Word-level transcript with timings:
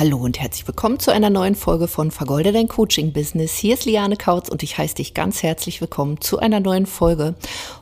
Hallo 0.00 0.16
und 0.16 0.40
herzlich 0.40 0.66
willkommen 0.66 0.98
zu 0.98 1.10
einer 1.10 1.28
neuen 1.28 1.54
Folge 1.54 1.86
von 1.86 2.10
Vergolde 2.10 2.52
dein 2.52 2.68
Coaching 2.68 3.12
Business. 3.12 3.56
Hier 3.56 3.74
ist 3.74 3.84
Liane 3.84 4.16
Kautz 4.16 4.48
und 4.48 4.62
ich 4.62 4.78
heiße 4.78 4.94
dich 4.94 5.12
ganz 5.12 5.42
herzlich 5.42 5.82
willkommen 5.82 6.22
zu 6.22 6.38
einer 6.38 6.58
neuen 6.58 6.86
Folge. 6.86 7.34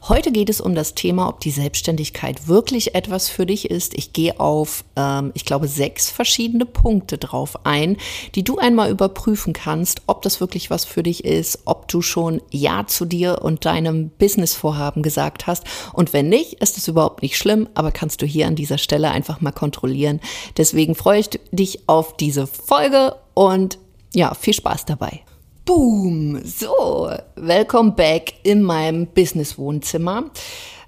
Heute 0.08 0.32
geht 0.32 0.50
es 0.50 0.60
um 0.60 0.74
das 0.74 0.94
Thema, 0.94 1.28
ob 1.28 1.38
die 1.38 1.52
Selbstständigkeit 1.52 2.48
wirklich 2.48 2.96
etwas 2.96 3.28
für 3.28 3.46
dich 3.46 3.70
ist. 3.70 3.94
Ich 3.96 4.12
gehe 4.14 4.40
auf, 4.40 4.82
ähm, 4.96 5.30
ich 5.34 5.44
glaube, 5.44 5.68
sechs 5.68 6.10
verschiedene 6.10 6.66
Punkte 6.66 7.18
drauf 7.18 7.64
ein, 7.64 7.96
die 8.34 8.42
du 8.42 8.58
einmal 8.58 8.90
überprüfen 8.90 9.52
kannst, 9.52 10.02
ob 10.08 10.22
das 10.22 10.40
wirklich 10.40 10.70
was 10.70 10.84
für 10.84 11.04
dich 11.04 11.24
ist, 11.24 11.60
ob 11.66 11.86
du 11.86 12.02
schon 12.02 12.42
Ja 12.50 12.84
zu 12.88 13.04
dir 13.04 13.42
und 13.42 13.64
deinem 13.64 14.08
Businessvorhaben 14.08 15.04
gesagt 15.04 15.46
hast. 15.46 15.62
Und 15.92 16.12
wenn 16.12 16.28
nicht, 16.28 16.54
ist 16.54 16.78
es 16.78 16.88
überhaupt 16.88 17.22
nicht 17.22 17.36
schlimm, 17.36 17.68
aber 17.74 17.92
kannst 17.92 18.22
du 18.22 18.26
hier 18.26 18.48
an 18.48 18.56
dieser 18.56 18.78
Stelle 18.78 19.12
einfach 19.12 19.40
mal 19.40 19.52
kontrollieren. 19.52 20.18
Deswegen 20.56 20.96
freue 20.96 21.20
ich 21.20 21.30
dich 21.52 21.88
auf 21.88 22.07
auf 22.08 22.16
diese 22.16 22.46
Folge 22.46 23.16
und 23.34 23.78
ja, 24.14 24.32
viel 24.32 24.54
Spaß 24.54 24.86
dabei. 24.86 25.20
Boom! 25.66 26.40
So, 26.42 27.10
welcome 27.36 27.92
back 27.92 28.32
in 28.44 28.62
meinem 28.62 29.06
Business-Wohnzimmer. 29.08 30.30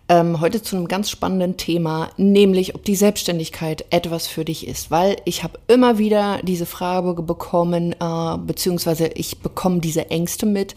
Ähm, 0.08 0.40
heute 0.40 0.62
zu 0.62 0.76
einem 0.76 0.88
ganz 0.88 1.10
spannenden 1.10 1.58
Thema, 1.58 2.08
nämlich 2.16 2.74
ob 2.74 2.84
die 2.84 2.96
Selbstständigkeit 2.96 3.84
etwas 3.90 4.28
für 4.28 4.46
dich 4.46 4.66
ist. 4.66 4.90
Weil 4.90 5.18
ich 5.26 5.44
habe 5.44 5.58
immer 5.68 5.98
wieder 5.98 6.40
diese 6.42 6.64
Frage 6.64 7.22
bekommen, 7.22 7.92
äh, 7.92 8.38
beziehungsweise 8.38 9.08
ich 9.08 9.40
bekomme 9.40 9.80
diese 9.80 10.10
Ängste 10.10 10.46
mit. 10.46 10.74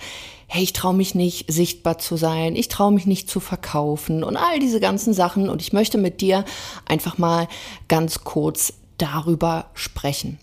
Hey, 0.48 0.64
ich 0.64 0.74
traue 0.74 0.94
mich 0.94 1.16
nicht, 1.16 1.52
sichtbar 1.52 2.00
zu 2.00 2.18
sein, 2.18 2.58
ich 2.58 2.68
traue 2.68 2.92
mich 2.92 3.06
nicht 3.06 3.30
zu 3.30 3.40
verkaufen 3.40 4.26
und 4.26 4.36
all 4.36 4.60
diese 4.60 4.82
ganzen 4.82 5.14
Sachen. 5.14 5.50
Und 5.50 5.62
ich 5.62 5.72
möchte 5.72 5.98
mit 5.98 6.20
dir 6.20 6.44
einfach 6.86 7.18
mal 7.18 7.48
ganz 7.88 8.26
kurz 8.26 8.74
darüber 9.04 9.66
sprechen. 9.74 10.40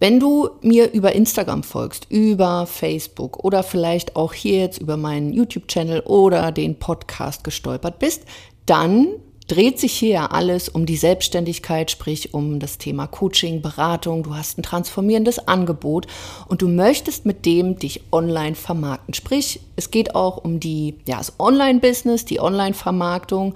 Wenn 0.00 0.18
du 0.18 0.50
mir 0.60 0.92
über 0.92 1.14
Instagram 1.14 1.62
folgst, 1.62 2.06
über 2.10 2.66
Facebook 2.66 3.44
oder 3.44 3.62
vielleicht 3.62 4.16
auch 4.16 4.32
hier 4.32 4.58
jetzt 4.58 4.78
über 4.78 4.96
meinen 4.96 5.32
YouTube-Channel 5.32 6.00
oder 6.00 6.50
den 6.50 6.78
Podcast 6.78 7.44
gestolpert 7.44 7.98
bist, 7.98 8.22
dann 8.66 9.08
dreht 9.46 9.78
sich 9.78 9.92
hier 9.92 10.32
alles 10.32 10.68
um 10.68 10.86
die 10.86 10.96
Selbstständigkeit, 10.96 11.90
sprich 11.90 12.34
um 12.34 12.58
das 12.58 12.78
Thema 12.78 13.06
Coaching, 13.06 13.60
Beratung. 13.62 14.22
Du 14.22 14.34
hast 14.34 14.58
ein 14.58 14.62
transformierendes 14.62 15.46
Angebot 15.46 16.06
und 16.48 16.62
du 16.62 16.68
möchtest 16.68 17.26
mit 17.26 17.44
dem 17.44 17.78
dich 17.78 18.02
online 18.10 18.54
vermarkten. 18.54 19.14
Sprich, 19.14 19.60
es 19.76 19.90
geht 19.90 20.14
auch 20.14 20.38
um 20.38 20.60
die, 20.60 20.96
ja, 21.06 21.18
das 21.18 21.34
Online-Business, 21.38 22.24
die 22.24 22.40
Online-Vermarktung 22.40 23.54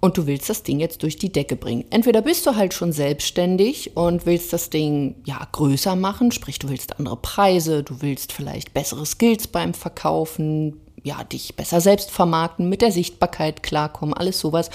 und 0.00 0.16
du 0.16 0.26
willst 0.26 0.48
das 0.48 0.62
Ding 0.62 0.78
jetzt 0.78 1.02
durch 1.02 1.16
die 1.16 1.32
Decke 1.32 1.56
bringen. 1.56 1.84
Entweder 1.90 2.22
bist 2.22 2.46
du 2.46 2.54
halt 2.54 2.72
schon 2.74 2.92
selbstständig 2.92 3.96
und 3.96 4.26
willst 4.26 4.52
das 4.52 4.70
Ding 4.70 5.16
ja 5.24 5.46
größer 5.50 5.96
machen, 5.96 6.30
sprich 6.30 6.58
du 6.58 6.68
willst 6.68 6.98
andere 6.98 7.16
Preise, 7.16 7.82
du 7.82 8.00
willst 8.00 8.32
vielleicht 8.32 8.74
bessere 8.74 9.06
Skills 9.06 9.48
beim 9.48 9.74
Verkaufen, 9.74 10.80
ja, 11.02 11.24
dich 11.24 11.56
besser 11.56 11.80
selbst 11.80 12.10
vermarkten, 12.10 12.68
mit 12.68 12.82
der 12.82 12.92
Sichtbarkeit 12.92 13.62
klarkommen, 13.62 14.14
alles 14.14 14.38
sowas. 14.38 14.70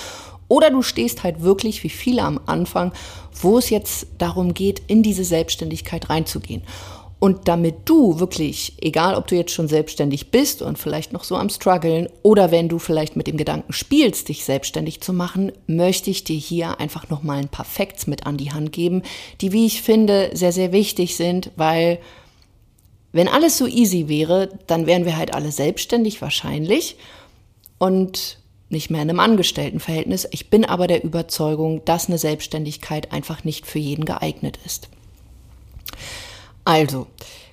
Oder 0.48 0.70
du 0.70 0.82
stehst 0.82 1.24
halt 1.24 1.42
wirklich 1.42 1.84
wie 1.84 1.90
viele 1.90 2.24
am 2.24 2.40
Anfang, 2.46 2.92
wo 3.42 3.58
es 3.58 3.70
jetzt 3.70 4.08
darum 4.18 4.54
geht, 4.54 4.82
in 4.88 5.04
diese 5.04 5.24
Selbstständigkeit 5.24 6.10
reinzugehen. 6.10 6.64
Und 7.24 7.48
damit 7.48 7.76
du 7.86 8.20
wirklich, 8.20 8.74
egal 8.82 9.16
ob 9.16 9.28
du 9.28 9.36
jetzt 9.38 9.54
schon 9.54 9.70
selbstständig 9.70 10.30
bist 10.30 10.62
und 10.62 10.78
vielleicht 10.78 11.14
noch 11.14 11.24
so 11.24 11.38
am 11.38 11.48
struggeln 11.48 12.10
oder 12.22 12.52
wenn 12.52 12.68
du 12.68 12.80
vielleicht 12.80 13.16
mit 13.16 13.28
dem 13.28 13.38
Gedanken 13.38 13.72
spielst, 13.72 14.28
dich 14.28 14.44
selbstständig 14.44 15.00
zu 15.00 15.14
machen, 15.14 15.54
möchte 15.66 16.10
ich 16.10 16.26
dir 16.26 16.36
hier 16.36 16.82
einfach 16.82 17.10
noch 17.10 17.24
mal 17.24 17.38
ein 17.38 17.48
paar 17.48 17.64
Facts 17.64 18.08
mit 18.08 18.26
an 18.26 18.36
die 18.36 18.52
Hand 18.52 18.74
geben, 18.74 19.04
die 19.40 19.54
wie 19.54 19.66
ich 19.66 19.82
finde 19.82 20.32
sehr 20.34 20.52
sehr 20.52 20.74
wichtig 20.74 21.16
sind, 21.16 21.52
weil 21.56 22.00
wenn 23.14 23.30
alles 23.30 23.58
so 23.58 23.68
easy 23.68 24.10
wäre, 24.10 24.50
dann 24.68 24.86
wären 24.86 25.06
wir 25.06 25.16
halt 25.16 25.34
alle 25.34 25.54
selbstständig 25.54 26.22
wahrscheinlich 26.22 26.98
und 27.78 28.38
nicht 28.68 28.90
mehr 28.90 29.02
in 29.02 29.10
einem 29.10 29.22
Angestelltenverhältnis. 29.22 30.28
Ich 30.32 30.50
bin 30.50 30.66
aber 30.66 30.88
der 30.88 31.06
Überzeugung, 31.06 31.86
dass 31.86 32.10
eine 32.10 32.18
Selbstständigkeit 32.18 33.14
einfach 33.14 33.46
nicht 33.46 33.66
für 33.66 33.80
jeden 33.80 34.04
geeignet 34.04 34.60
ist. 34.66 34.90
Also, 36.66 37.08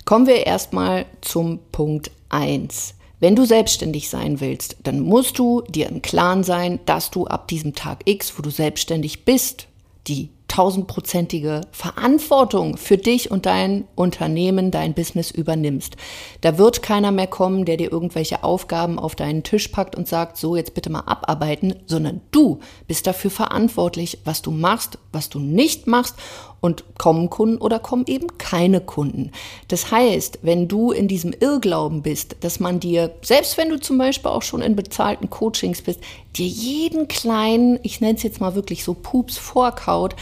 kommen 0.04 0.26
wir 0.26 0.46
erstmal 0.46 1.06
zum 1.20 1.58
Punkt 1.72 2.10
1. 2.28 2.94
Wenn 3.18 3.36
du 3.36 3.44
selbstständig 3.44 4.08
sein 4.08 4.40
willst, 4.40 4.76
dann 4.84 5.00
musst 5.00 5.38
du 5.38 5.62
dir 5.68 5.88
im 5.88 6.00
Klaren 6.00 6.42
sein, 6.42 6.80
dass 6.86 7.10
du 7.10 7.26
ab 7.26 7.48
diesem 7.48 7.74
Tag 7.74 8.00
X, 8.06 8.32
wo 8.38 8.42
du 8.42 8.50
selbstständig 8.50 9.24
bist, 9.24 9.66
die 10.06 10.30
tausendprozentige 10.50 11.60
Verantwortung 11.70 12.76
für 12.76 12.98
dich 12.98 13.30
und 13.30 13.46
dein 13.46 13.86
Unternehmen, 13.94 14.72
dein 14.72 14.94
Business 14.94 15.30
übernimmst. 15.30 15.96
Da 16.40 16.58
wird 16.58 16.82
keiner 16.82 17.12
mehr 17.12 17.28
kommen, 17.28 17.64
der 17.64 17.76
dir 17.76 17.92
irgendwelche 17.92 18.42
Aufgaben 18.42 18.98
auf 18.98 19.14
deinen 19.14 19.44
Tisch 19.44 19.68
packt 19.68 19.94
und 19.94 20.08
sagt, 20.08 20.36
so 20.36 20.56
jetzt 20.56 20.74
bitte 20.74 20.90
mal 20.90 21.04
abarbeiten, 21.06 21.76
sondern 21.86 22.20
du 22.32 22.58
bist 22.88 23.06
dafür 23.06 23.30
verantwortlich, 23.30 24.18
was 24.24 24.42
du 24.42 24.50
machst, 24.50 24.98
was 25.12 25.28
du 25.28 25.38
nicht 25.38 25.86
machst 25.86 26.16
und 26.60 26.84
kommen 26.98 27.30
Kunden 27.30 27.58
oder 27.58 27.78
kommen 27.78 28.04
eben 28.06 28.38
keine 28.38 28.80
Kunden. 28.80 29.32
Das 29.68 29.90
heißt, 29.90 30.40
wenn 30.42 30.68
du 30.68 30.92
in 30.92 31.08
diesem 31.08 31.32
Irrglauben 31.32 32.02
bist, 32.02 32.36
dass 32.40 32.60
man 32.60 32.80
dir, 32.80 33.14
selbst 33.22 33.56
wenn 33.56 33.70
du 33.70 33.80
zum 33.80 33.98
Beispiel 33.98 34.30
auch 34.30 34.42
schon 34.42 34.62
in 34.62 34.76
bezahlten 34.76 35.30
Coachings 35.30 35.82
bist, 35.82 36.00
dir 36.36 36.46
jeden 36.46 37.08
kleinen, 37.08 37.78
ich 37.82 38.00
nenne 38.00 38.16
es 38.16 38.22
jetzt 38.22 38.40
mal 38.40 38.54
wirklich 38.54 38.84
so 38.84 38.94
Pups 38.94 39.38
vorkaut, 39.38 40.14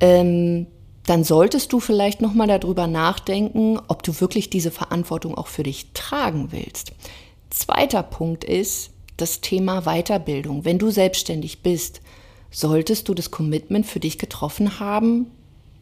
ähm, 0.00 0.66
dann 1.06 1.24
solltest 1.24 1.72
du 1.72 1.80
vielleicht 1.80 2.20
nochmal 2.20 2.46
darüber 2.46 2.86
nachdenken, 2.86 3.80
ob 3.88 4.04
du 4.04 4.20
wirklich 4.20 4.50
diese 4.50 4.70
Verantwortung 4.70 5.36
auch 5.36 5.48
für 5.48 5.64
dich 5.64 5.88
tragen 5.94 6.48
willst. 6.52 6.92
Zweiter 7.50 8.04
Punkt 8.04 8.44
ist 8.44 8.90
das 9.16 9.40
Thema 9.40 9.82
Weiterbildung. 9.82 10.64
Wenn 10.64 10.78
du 10.78 10.90
selbstständig 10.90 11.62
bist, 11.62 12.00
solltest 12.52 13.08
du 13.08 13.14
das 13.14 13.32
Commitment 13.32 13.86
für 13.86 13.98
dich 13.98 14.18
getroffen 14.18 14.78
haben, 14.78 15.26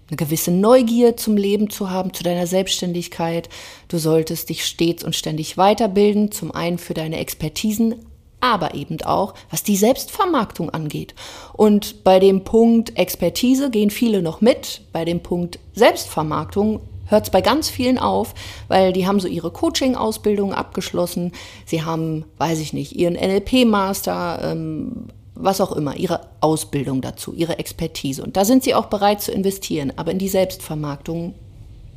eine 0.09 0.17
gewisse 0.17 0.51
Neugier 0.51 1.17
zum 1.17 1.37
Leben 1.37 1.71
zu 1.71 1.91
haben, 1.91 2.13
zu 2.13 2.25
deiner 2.25 2.47
Selbstständigkeit. 2.47 3.49
Du 3.89 3.99
solltest 3.99 4.49
dich 4.49 4.65
stets 4.65 5.05
und 5.05 5.15
ständig 5.15 5.57
weiterbilden, 5.57 6.33
zum 6.33 6.53
einen 6.53 6.79
für 6.79 6.95
deine 6.95 7.19
Expertisen, 7.19 7.95
aber 8.41 8.75
eben 8.75 9.01
auch, 9.03 9.35
was 9.51 9.63
die 9.63 9.77
Selbstvermarktung 9.77 10.71
angeht. 10.71 11.15
Und 11.53 12.03
bei 12.03 12.19
dem 12.19 12.43
Punkt 12.43 12.97
Expertise 12.99 13.71
gehen 13.71 13.91
viele 13.91 14.23
noch 14.23 14.41
mit, 14.41 14.83
bei 14.93 15.05
dem 15.05 15.21
Punkt 15.21 15.59
Selbstvermarktung 15.75 16.81
hört 17.07 17.25
es 17.25 17.31
bei 17.31 17.41
ganz 17.41 17.69
vielen 17.69 17.99
auf, 17.99 18.35
weil 18.69 18.93
die 18.93 19.07
haben 19.07 19.21
so 19.21 19.29
ihre 19.29 19.51
Coaching-Ausbildung 19.51 20.55
abgeschlossen, 20.55 21.33
sie 21.67 21.83
haben, 21.83 22.25
weiß 22.39 22.61
ich 22.61 22.73
nicht, 22.73 22.97
ihren 22.97 23.15
NLP-Master, 23.15 24.53
ähm, 24.53 25.09
was 25.43 25.61
auch 25.61 25.73
immer, 25.73 25.97
ihre 25.97 26.21
Ausbildung 26.41 27.01
dazu, 27.01 27.35
ihre 27.35 27.59
Expertise. 27.59 28.23
Und 28.23 28.37
da 28.37 28.45
sind 28.45 28.65
sie 28.65 28.75
auch 28.75 28.87
bereit 28.87 29.21
zu 29.21 29.33
investieren. 29.33 29.93
Aber 29.97 30.13
in 30.13 30.19
die 30.19 30.29
Selbstvermarktung, 30.29 31.35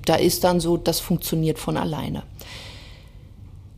da 0.06 0.16
ist 0.16 0.44
dann 0.44 0.60
so, 0.60 0.78
das 0.78 1.00
funktioniert 1.00 1.60
von 1.60 1.78
alleine. 1.78 2.24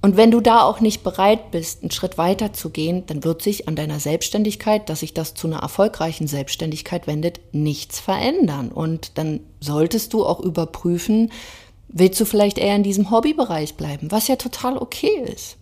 Und 0.05 0.17
wenn 0.17 0.29
du 0.29 0.39
da 0.39 0.61
auch 0.61 0.81
nicht 0.81 1.03
bereit 1.03 1.49
bist, 1.49 1.81
einen 1.81 1.89
Schritt 1.89 2.19
weiter 2.19 2.53
zu 2.53 2.69
gehen, 2.69 3.07
dann 3.07 3.23
wird 3.23 3.41
sich 3.41 3.67
an 3.67 3.75
deiner 3.75 3.99
Selbstständigkeit, 3.99 4.87
dass 4.87 4.99
sich 4.99 5.15
das 5.15 5.33
zu 5.33 5.47
einer 5.47 5.61
erfolgreichen 5.61 6.27
Selbstständigkeit 6.27 7.07
wendet, 7.07 7.39
nichts 7.53 7.99
verändern. 7.99 8.71
Und 8.71 9.17
dann 9.17 9.39
solltest 9.61 10.13
du 10.13 10.23
auch 10.23 10.39
überprüfen, 10.39 11.31
willst 11.87 12.19
du 12.19 12.25
vielleicht 12.25 12.59
eher 12.59 12.75
in 12.75 12.83
diesem 12.83 13.09
Hobbybereich 13.09 13.77
bleiben, 13.77 14.11
was 14.11 14.27
ja 14.27 14.35
total 14.35 14.77
okay 14.77 15.23
ist. 15.33 15.57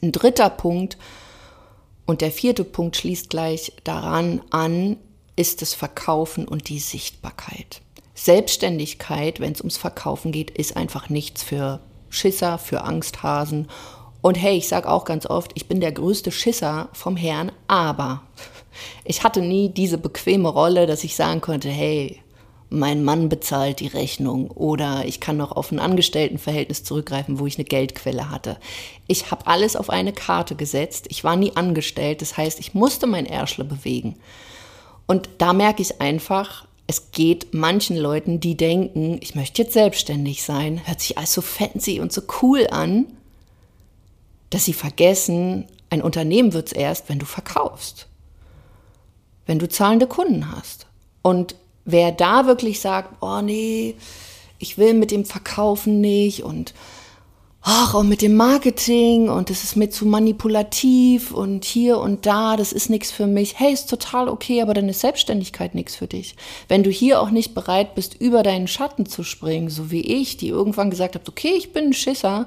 Ein 0.00 0.12
dritter 0.12 0.48
Punkt, 0.48 0.96
und 2.08 2.22
der 2.22 2.32
vierte 2.32 2.64
Punkt 2.64 2.96
schließt 2.96 3.28
gleich 3.28 3.70
daran 3.84 4.40
an, 4.48 4.96
ist 5.36 5.60
das 5.60 5.74
Verkaufen 5.74 6.48
und 6.48 6.70
die 6.70 6.78
Sichtbarkeit. 6.78 7.82
Selbstständigkeit, 8.14 9.40
wenn 9.40 9.52
es 9.52 9.60
ums 9.60 9.76
Verkaufen 9.76 10.32
geht, 10.32 10.50
ist 10.50 10.74
einfach 10.74 11.10
nichts 11.10 11.42
für 11.42 11.80
Schisser, 12.08 12.56
für 12.56 12.80
Angsthasen. 12.80 13.68
Und 14.22 14.36
hey, 14.36 14.56
ich 14.56 14.68
sage 14.68 14.88
auch 14.88 15.04
ganz 15.04 15.26
oft, 15.26 15.50
ich 15.54 15.68
bin 15.68 15.80
der 15.82 15.92
größte 15.92 16.32
Schisser 16.32 16.88
vom 16.94 17.14
Herrn, 17.14 17.52
aber 17.66 18.22
ich 19.04 19.22
hatte 19.22 19.42
nie 19.42 19.68
diese 19.68 19.98
bequeme 19.98 20.48
Rolle, 20.48 20.86
dass 20.86 21.04
ich 21.04 21.14
sagen 21.14 21.42
konnte, 21.42 21.68
hey, 21.68 22.22
mein 22.70 23.02
Mann 23.02 23.28
bezahlt 23.28 23.80
die 23.80 23.86
Rechnung 23.86 24.50
oder 24.50 25.04
ich 25.06 25.20
kann 25.20 25.36
noch 25.36 25.52
auf 25.52 25.72
ein 25.72 25.78
Angestelltenverhältnis 25.78 26.84
zurückgreifen, 26.84 27.38
wo 27.38 27.46
ich 27.46 27.56
eine 27.56 27.64
Geldquelle 27.64 28.30
hatte. 28.30 28.58
Ich 29.06 29.30
habe 29.30 29.46
alles 29.46 29.74
auf 29.74 29.88
eine 29.88 30.12
Karte 30.12 30.54
gesetzt. 30.54 31.06
Ich 31.08 31.24
war 31.24 31.36
nie 31.36 31.56
angestellt, 31.56 32.20
das 32.20 32.36
heißt, 32.36 32.60
ich 32.60 32.74
musste 32.74 33.06
mein 33.06 33.26
Ärschle 33.26 33.64
bewegen. 33.64 34.16
Und 35.06 35.30
da 35.38 35.54
merke 35.54 35.80
ich 35.80 36.00
einfach, 36.02 36.66
es 36.86 37.10
geht 37.12 37.54
manchen 37.54 37.96
Leuten, 37.96 38.40
die 38.40 38.56
denken, 38.56 39.18
ich 39.22 39.34
möchte 39.34 39.62
jetzt 39.62 39.72
selbstständig 39.72 40.42
sein, 40.42 40.86
hört 40.86 41.00
sich 41.00 41.16
alles 41.16 41.32
so 41.32 41.40
fancy 41.40 42.00
und 42.00 42.12
so 42.12 42.22
cool 42.42 42.66
an, 42.70 43.06
dass 44.50 44.64
sie 44.64 44.74
vergessen, 44.74 45.66
ein 45.90 46.02
Unternehmen 46.02 46.52
wird 46.52 46.68
es 46.68 46.72
erst, 46.72 47.08
wenn 47.08 47.18
du 47.18 47.26
verkaufst, 47.26 48.08
wenn 49.46 49.58
du 49.58 49.68
zahlende 49.68 50.06
Kunden 50.06 50.52
hast. 50.54 50.86
Und 51.22 51.54
wer 51.88 52.12
da 52.12 52.46
wirklich 52.46 52.80
sagt, 52.80 53.16
oh 53.22 53.40
nee, 53.40 53.96
ich 54.58 54.76
will 54.76 54.94
mit 54.94 55.10
dem 55.10 55.24
Verkaufen 55.24 56.00
nicht 56.00 56.42
und 56.42 56.74
ach, 57.62 57.94
auch 57.94 58.02
mit 58.02 58.20
dem 58.22 58.36
Marketing 58.36 59.28
und 59.28 59.48
das 59.50 59.64
ist 59.64 59.76
mir 59.76 59.88
zu 59.88 60.04
manipulativ 60.04 61.32
und 61.32 61.64
hier 61.64 61.98
und 61.98 62.26
da, 62.26 62.56
das 62.56 62.72
ist 62.72 62.90
nichts 62.90 63.10
für 63.10 63.26
mich. 63.26 63.58
Hey, 63.58 63.72
ist 63.72 63.88
total 63.88 64.28
okay, 64.28 64.60
aber 64.60 64.74
dann 64.74 64.88
ist 64.88 65.00
Selbstständigkeit 65.00 65.74
nichts 65.74 65.96
für 65.96 66.06
dich. 66.06 66.36
Wenn 66.68 66.82
du 66.82 66.90
hier 66.90 67.20
auch 67.22 67.30
nicht 67.30 67.54
bereit 67.54 67.94
bist, 67.94 68.20
über 68.20 68.42
deinen 68.42 68.68
Schatten 68.68 69.06
zu 69.06 69.22
springen, 69.22 69.70
so 69.70 69.90
wie 69.90 70.02
ich, 70.02 70.36
die 70.36 70.48
irgendwann 70.48 70.90
gesagt 70.90 71.14
habe, 71.14 71.24
okay, 71.26 71.54
ich 71.56 71.72
bin 71.72 71.86
ein 71.86 71.92
Schisser, 71.94 72.46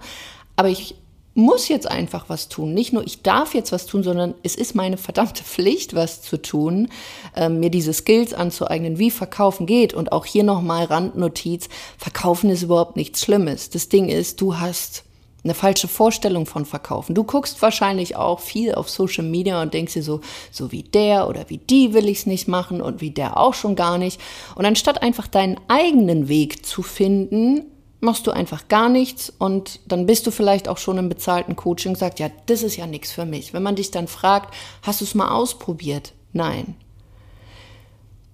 aber 0.55 0.69
ich 0.69 0.95
muss 1.33 1.69
jetzt 1.69 1.89
einfach 1.89 2.25
was 2.27 2.49
tun. 2.49 2.73
Nicht 2.73 2.91
nur 2.93 3.05
ich 3.05 3.21
darf 3.21 3.53
jetzt 3.53 3.71
was 3.71 3.85
tun, 3.85 4.03
sondern 4.03 4.33
es 4.43 4.55
ist 4.55 4.75
meine 4.75 4.97
verdammte 4.97 5.43
Pflicht, 5.45 5.95
was 5.95 6.21
zu 6.21 6.41
tun, 6.41 6.89
äh, 7.35 7.49
mir 7.49 7.69
diese 7.69 7.93
Skills 7.93 8.33
anzueignen, 8.33 8.99
wie 8.99 9.11
Verkaufen 9.11 9.65
geht. 9.65 9.93
Und 9.93 10.11
auch 10.11 10.25
hier 10.25 10.43
nochmal 10.43 10.85
Randnotiz, 10.85 11.69
Verkaufen 11.97 12.49
ist 12.49 12.63
überhaupt 12.63 12.95
nichts 12.95 13.21
Schlimmes. 13.21 13.69
Das 13.69 13.89
Ding 13.89 14.09
ist, 14.09 14.41
du 14.41 14.57
hast 14.57 15.03
eine 15.43 15.53
falsche 15.55 15.87
Vorstellung 15.87 16.45
von 16.45 16.65
Verkaufen. 16.65 17.15
Du 17.15 17.23
guckst 17.23 17.61
wahrscheinlich 17.61 18.15
auch 18.15 18.39
viel 18.39 18.75
auf 18.75 18.89
Social 18.89 19.23
Media 19.23 19.61
und 19.61 19.73
denkst 19.73 19.93
dir 19.93 20.03
so, 20.03 20.21
so 20.51 20.71
wie 20.71 20.83
der 20.83 21.27
oder 21.27 21.49
wie 21.49 21.57
die 21.57 21.93
will 21.93 22.07
ich 22.09 22.19
es 22.19 22.25
nicht 22.27 22.47
machen 22.47 22.81
und 22.81 23.01
wie 23.01 23.09
der 23.09 23.37
auch 23.37 23.55
schon 23.55 23.75
gar 23.75 23.97
nicht. 23.97 24.21
Und 24.55 24.65
anstatt 24.65 25.01
einfach 25.01 25.27
deinen 25.27 25.59
eigenen 25.67 26.27
Weg 26.27 26.65
zu 26.65 26.83
finden, 26.83 27.65
machst 28.01 28.27
du 28.27 28.31
einfach 28.31 28.67
gar 28.67 28.89
nichts 28.89 29.31
und 29.37 29.79
dann 29.85 30.05
bist 30.05 30.27
du 30.27 30.31
vielleicht 30.31 30.67
auch 30.67 30.77
schon 30.77 30.97
im 30.97 31.07
bezahlten 31.07 31.55
Coaching 31.55 31.91
und 31.91 31.97
sagst, 31.97 32.19
ja, 32.19 32.29
das 32.47 32.63
ist 32.63 32.75
ja 32.75 32.87
nichts 32.87 33.11
für 33.11 33.25
mich. 33.25 33.53
Wenn 33.53 33.63
man 33.63 33.75
dich 33.75 33.91
dann 33.91 34.07
fragt, 34.07 34.53
hast 34.81 35.01
du 35.01 35.05
es 35.05 35.15
mal 35.15 35.29
ausprobiert? 35.29 36.13
Nein. 36.33 36.75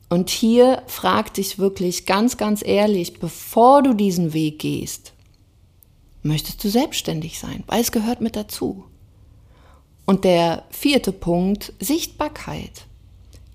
Und 0.09 0.29
hier 0.29 0.83
frag 0.87 1.33
dich 1.33 1.59
wirklich 1.59 2.05
ganz, 2.05 2.37
ganz 2.37 2.65
ehrlich, 2.65 3.19
bevor 3.19 3.83
du 3.83 3.93
diesen 3.93 4.33
Weg 4.33 4.59
gehst, 4.59 5.13
möchtest 6.23 6.63
du 6.63 6.69
selbstständig 6.69 7.39
sein, 7.39 7.63
weil 7.67 7.81
es 7.81 7.91
gehört 7.91 8.21
mit 8.21 8.35
dazu. 8.37 8.85
Und 10.05 10.23
der 10.23 10.63
vierte 10.69 11.11
Punkt, 11.11 11.73
Sichtbarkeit. 11.81 12.85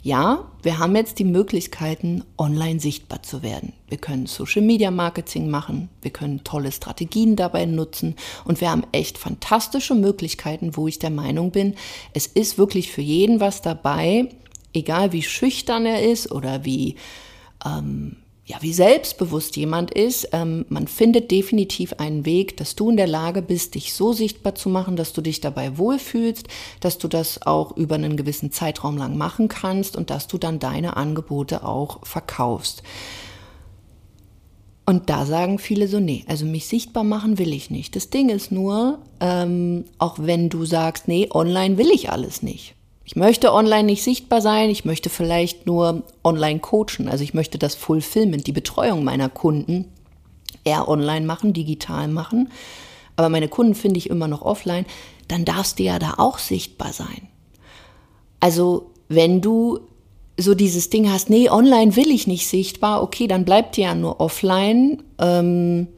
Ja, 0.04 0.50
wir 0.64 0.81
haben 0.81 0.96
jetzt 0.96 1.20
die 1.20 1.25
Möglichkeiten, 1.25 2.25
online 2.37 2.81
sichtbar 2.81 3.22
zu 3.22 3.44
werden. 3.44 3.72
Wir 3.88 3.99
können 3.99 4.26
Social 4.26 4.62
Media 4.62 4.90
Marketing 4.90 5.49
machen, 5.49 5.90
wir 6.02 6.10
können 6.10 6.43
tolle 6.43 6.72
Strategien 6.72 7.37
dabei 7.37 7.66
nutzen 7.66 8.16
und 8.44 8.60
wir 8.60 8.72
haben 8.72 8.82
echt 8.90 9.16
fantastische 9.16 9.94
Möglichkeiten, 9.94 10.76
wo 10.76 10.88
ich 10.88 10.99
der 10.99 11.10
Meinung 11.10 11.52
bin, 11.52 11.76
es 12.14 12.26
ist 12.26 12.58
wirklich 12.58 12.90
für 12.90 13.00
jeden 13.00 13.38
was 13.38 13.62
dabei, 13.62 14.28
egal 14.72 15.12
wie 15.12 15.22
schüchtern 15.22 15.87
er 15.87 16.02
ist 16.02 16.32
oder 16.32 16.64
wie 16.64 16.96
ähm, 17.64 18.16
ja, 18.44 18.56
wie 18.60 18.72
selbstbewusst 18.72 19.56
jemand 19.56 19.92
ist, 19.92 20.30
ähm, 20.32 20.66
man 20.68 20.88
findet 20.88 21.30
definitiv 21.30 21.94
einen 21.94 22.26
Weg, 22.26 22.56
dass 22.56 22.74
du 22.74 22.90
in 22.90 22.96
der 22.96 23.06
Lage 23.06 23.40
bist, 23.40 23.76
dich 23.76 23.94
so 23.94 24.12
sichtbar 24.12 24.56
zu 24.56 24.68
machen, 24.68 24.96
dass 24.96 25.12
du 25.12 25.20
dich 25.20 25.40
dabei 25.40 25.78
wohlfühlst, 25.78 26.48
dass 26.80 26.98
du 26.98 27.06
das 27.06 27.42
auch 27.46 27.76
über 27.76 27.94
einen 27.94 28.16
gewissen 28.16 28.50
Zeitraum 28.50 28.96
lang 28.96 29.16
machen 29.16 29.46
kannst 29.46 29.96
und 29.96 30.10
dass 30.10 30.26
du 30.26 30.38
dann 30.38 30.58
deine 30.58 30.96
Angebote 30.96 31.64
auch 31.64 32.04
verkaufst. 32.04 32.82
Und 34.86 35.08
da 35.08 35.24
sagen 35.24 35.60
viele 35.60 35.86
so, 35.86 36.00
nee, 36.00 36.24
also 36.26 36.44
mich 36.44 36.66
sichtbar 36.66 37.04
machen 37.04 37.38
will 37.38 37.52
ich 37.52 37.70
nicht. 37.70 37.94
Das 37.94 38.10
Ding 38.10 38.28
ist 38.28 38.50
nur, 38.50 38.98
ähm, 39.20 39.84
auch 39.98 40.16
wenn 40.18 40.48
du 40.48 40.64
sagst, 40.64 41.06
nee, 41.06 41.28
online 41.30 41.78
will 41.78 41.90
ich 41.92 42.10
alles 42.10 42.42
nicht. 42.42 42.74
Ich 43.04 43.16
möchte 43.16 43.52
online 43.52 43.84
nicht 43.84 44.02
sichtbar 44.02 44.40
sein, 44.40 44.70
ich 44.70 44.84
möchte 44.84 45.10
vielleicht 45.10 45.66
nur 45.66 46.02
online 46.22 46.60
coachen, 46.60 47.08
also 47.08 47.25
ich 47.25 47.34
möchte 47.34 47.58
das 47.58 47.75
Fulfillment, 47.75 48.46
die 48.46 48.52
Betreuung 48.52 49.02
meiner 49.02 49.28
Kunden 49.28 49.87
eher 50.64 50.88
online 50.88 51.26
machen, 51.26 51.52
digital 51.52 52.08
machen, 52.08 52.50
aber 53.16 53.28
meine 53.28 53.49
Kunden 53.49 53.75
finde 53.75 53.99
ich 53.99 54.08
immer 54.08 54.28
noch 54.28 54.43
offline, 54.43 54.87
dann 55.28 55.44
darfst 55.44 55.78
du 55.78 55.82
ja 55.82 55.99
da 55.99 56.14
auch 56.19 56.38
sichtbar 56.38 56.93
sein. 56.93 57.28
Also 58.38 58.90
wenn 59.08 59.40
du 59.40 59.81
so 60.38 60.55
dieses 60.55 60.90
Ding 60.90 61.10
hast, 61.10 61.28
nee, 61.31 61.50
online 61.50 61.96
will 61.96 62.10
ich 62.10 62.26
nicht 62.26 62.46
sichtbar, 62.46 63.02
okay, 63.02 63.26
dann 63.26 63.44
bleibt 63.44 63.76
dir 63.76 63.84
ja 63.84 63.94
nur 63.94 64.20
offline. 64.20 65.02
Ähm, 65.19 65.88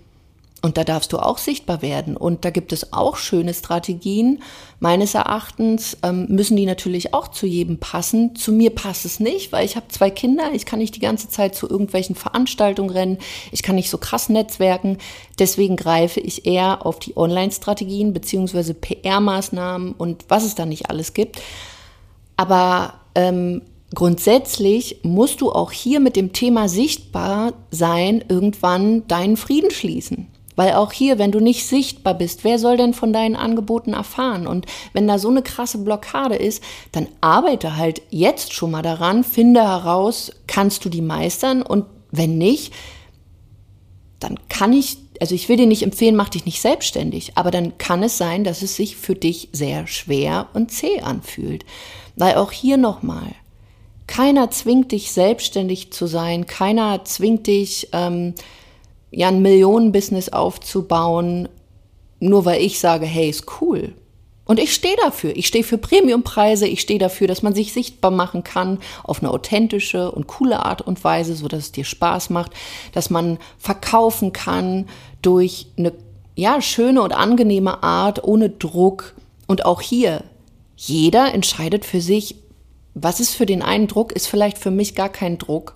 und 0.64 0.78
da 0.78 0.84
darfst 0.84 1.12
du 1.12 1.18
auch 1.18 1.36
sichtbar 1.36 1.82
werden. 1.82 2.16
Und 2.16 2.46
da 2.46 2.48
gibt 2.48 2.72
es 2.72 2.94
auch 2.94 3.18
schöne 3.18 3.52
Strategien. 3.52 4.40
Meines 4.80 5.14
Erachtens 5.14 5.98
ähm, 6.02 6.24
müssen 6.30 6.56
die 6.56 6.64
natürlich 6.64 7.12
auch 7.12 7.28
zu 7.28 7.46
jedem 7.46 7.76
passen. 7.76 8.34
Zu 8.34 8.50
mir 8.50 8.70
passt 8.70 9.04
es 9.04 9.20
nicht, 9.20 9.52
weil 9.52 9.66
ich 9.66 9.76
habe 9.76 9.88
zwei 9.88 10.08
Kinder. 10.08 10.54
Ich 10.54 10.64
kann 10.64 10.78
nicht 10.78 10.96
die 10.96 11.00
ganze 11.00 11.28
Zeit 11.28 11.54
zu 11.54 11.68
irgendwelchen 11.68 12.14
Veranstaltungen 12.14 12.88
rennen. 12.88 13.18
Ich 13.52 13.62
kann 13.62 13.74
nicht 13.74 13.90
so 13.90 13.98
krass 13.98 14.30
netzwerken. 14.30 14.96
Deswegen 15.38 15.76
greife 15.76 16.20
ich 16.20 16.46
eher 16.46 16.86
auf 16.86 16.98
die 16.98 17.14
Online-Strategien 17.14 18.14
beziehungsweise 18.14 18.72
PR-Maßnahmen 18.72 19.92
und 19.92 20.24
was 20.28 20.46
es 20.46 20.54
da 20.54 20.64
nicht 20.64 20.88
alles 20.88 21.12
gibt. 21.12 21.42
Aber 22.38 22.94
ähm, 23.14 23.60
grundsätzlich 23.94 25.00
musst 25.02 25.42
du 25.42 25.52
auch 25.52 25.72
hier 25.72 26.00
mit 26.00 26.16
dem 26.16 26.32
Thema 26.32 26.70
sichtbar 26.70 27.52
sein 27.70 28.24
irgendwann 28.30 29.06
deinen 29.08 29.36
Frieden 29.36 29.70
schließen. 29.70 30.28
Weil 30.56 30.74
auch 30.74 30.92
hier, 30.92 31.18
wenn 31.18 31.32
du 31.32 31.40
nicht 31.40 31.66
sichtbar 31.66 32.14
bist, 32.14 32.44
wer 32.44 32.58
soll 32.58 32.76
denn 32.76 32.94
von 32.94 33.12
deinen 33.12 33.36
Angeboten 33.36 33.92
erfahren? 33.92 34.46
Und 34.46 34.66
wenn 34.92 35.08
da 35.08 35.18
so 35.18 35.28
eine 35.28 35.42
krasse 35.42 35.78
Blockade 35.78 36.36
ist, 36.36 36.62
dann 36.92 37.08
arbeite 37.20 37.76
halt 37.76 38.02
jetzt 38.10 38.52
schon 38.52 38.70
mal 38.70 38.82
daran, 38.82 39.24
finde 39.24 39.62
heraus, 39.62 40.32
kannst 40.46 40.84
du 40.84 40.88
die 40.88 41.02
meistern 41.02 41.62
und 41.62 41.86
wenn 42.10 42.38
nicht, 42.38 42.72
dann 44.20 44.38
kann 44.48 44.72
ich, 44.72 44.98
also 45.20 45.34
ich 45.34 45.48
will 45.48 45.56
dir 45.56 45.66
nicht 45.66 45.82
empfehlen, 45.82 46.16
mach 46.16 46.28
dich 46.28 46.46
nicht 46.46 46.60
selbstständig, 46.60 47.32
aber 47.36 47.50
dann 47.50 47.76
kann 47.78 48.02
es 48.02 48.16
sein, 48.16 48.44
dass 48.44 48.62
es 48.62 48.76
sich 48.76 48.96
für 48.96 49.14
dich 49.14 49.48
sehr 49.52 49.86
schwer 49.86 50.48
und 50.54 50.70
zäh 50.70 51.00
anfühlt. 51.00 51.64
Weil 52.16 52.36
auch 52.36 52.52
hier 52.52 52.76
nochmal, 52.76 53.34
keiner 54.06 54.50
zwingt 54.50 54.92
dich 54.92 55.12
selbstständig 55.12 55.92
zu 55.92 56.06
sein, 56.06 56.46
keiner 56.46 57.04
zwingt 57.04 57.46
dich, 57.46 57.88
ähm, 57.92 58.34
ja 59.14 59.28
ein 59.28 59.42
Millionenbusiness 59.42 60.28
aufzubauen, 60.30 61.48
nur 62.20 62.44
weil 62.44 62.62
ich 62.62 62.80
sage, 62.80 63.06
hey, 63.06 63.28
ist 63.28 63.60
cool. 63.60 63.94
Und 64.46 64.58
ich 64.58 64.74
stehe 64.74 64.96
dafür. 65.02 65.34
Ich 65.36 65.46
stehe 65.46 65.64
für 65.64 65.78
Premiumpreise. 65.78 66.66
Ich 66.66 66.82
stehe 66.82 66.98
dafür, 66.98 67.26
dass 67.26 67.42
man 67.42 67.54
sich 67.54 67.72
sichtbar 67.72 68.10
machen 68.10 68.44
kann 68.44 68.78
auf 69.02 69.22
eine 69.22 69.30
authentische 69.30 70.10
und 70.10 70.26
coole 70.26 70.64
Art 70.64 70.82
und 70.82 71.02
Weise, 71.02 71.34
so 71.34 71.48
dass 71.48 71.60
es 71.60 71.72
dir 71.72 71.84
Spaß 71.84 72.28
macht, 72.30 72.52
dass 72.92 73.08
man 73.08 73.38
verkaufen 73.58 74.32
kann 74.32 74.86
durch 75.22 75.68
eine 75.78 75.92
ja 76.36 76.60
schöne 76.60 77.00
und 77.00 77.14
angenehme 77.14 77.82
Art 77.82 78.22
ohne 78.22 78.50
Druck. 78.50 79.14
Und 79.46 79.64
auch 79.64 79.80
hier 79.80 80.24
jeder 80.76 81.32
entscheidet 81.32 81.84
für 81.84 82.00
sich, 82.00 82.36
was 82.94 83.20
ist 83.20 83.34
für 83.34 83.46
den 83.46 83.62
einen 83.62 83.86
Druck, 83.86 84.12
ist 84.12 84.26
vielleicht 84.26 84.58
für 84.58 84.70
mich 84.70 84.94
gar 84.94 85.08
kein 85.08 85.38
Druck. 85.38 85.74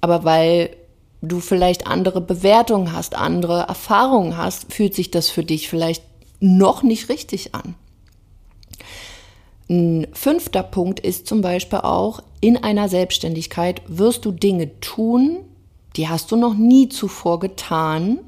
Aber 0.00 0.24
weil 0.24 0.70
du 1.22 1.40
vielleicht 1.40 1.86
andere 1.86 2.20
Bewertungen 2.20 2.92
hast, 2.92 3.14
andere 3.16 3.62
Erfahrungen 3.62 4.36
hast, 4.36 4.72
fühlt 4.72 4.94
sich 4.94 5.10
das 5.10 5.28
für 5.28 5.44
dich 5.44 5.68
vielleicht 5.68 6.04
noch 6.40 6.82
nicht 6.82 7.08
richtig 7.08 7.54
an. 7.54 7.74
Ein 9.70 10.08
fünfter 10.12 10.62
Punkt 10.62 11.00
ist 11.00 11.26
zum 11.26 11.40
Beispiel 11.40 11.78
auch, 11.78 12.20
in 12.40 12.56
einer 12.56 12.88
Selbstständigkeit 12.88 13.80
wirst 13.86 14.24
du 14.24 14.32
Dinge 14.32 14.80
tun, 14.80 15.38
die 15.96 16.08
hast 16.08 16.32
du 16.32 16.36
noch 16.36 16.54
nie 16.54 16.88
zuvor 16.88 17.38
getan 17.38 18.18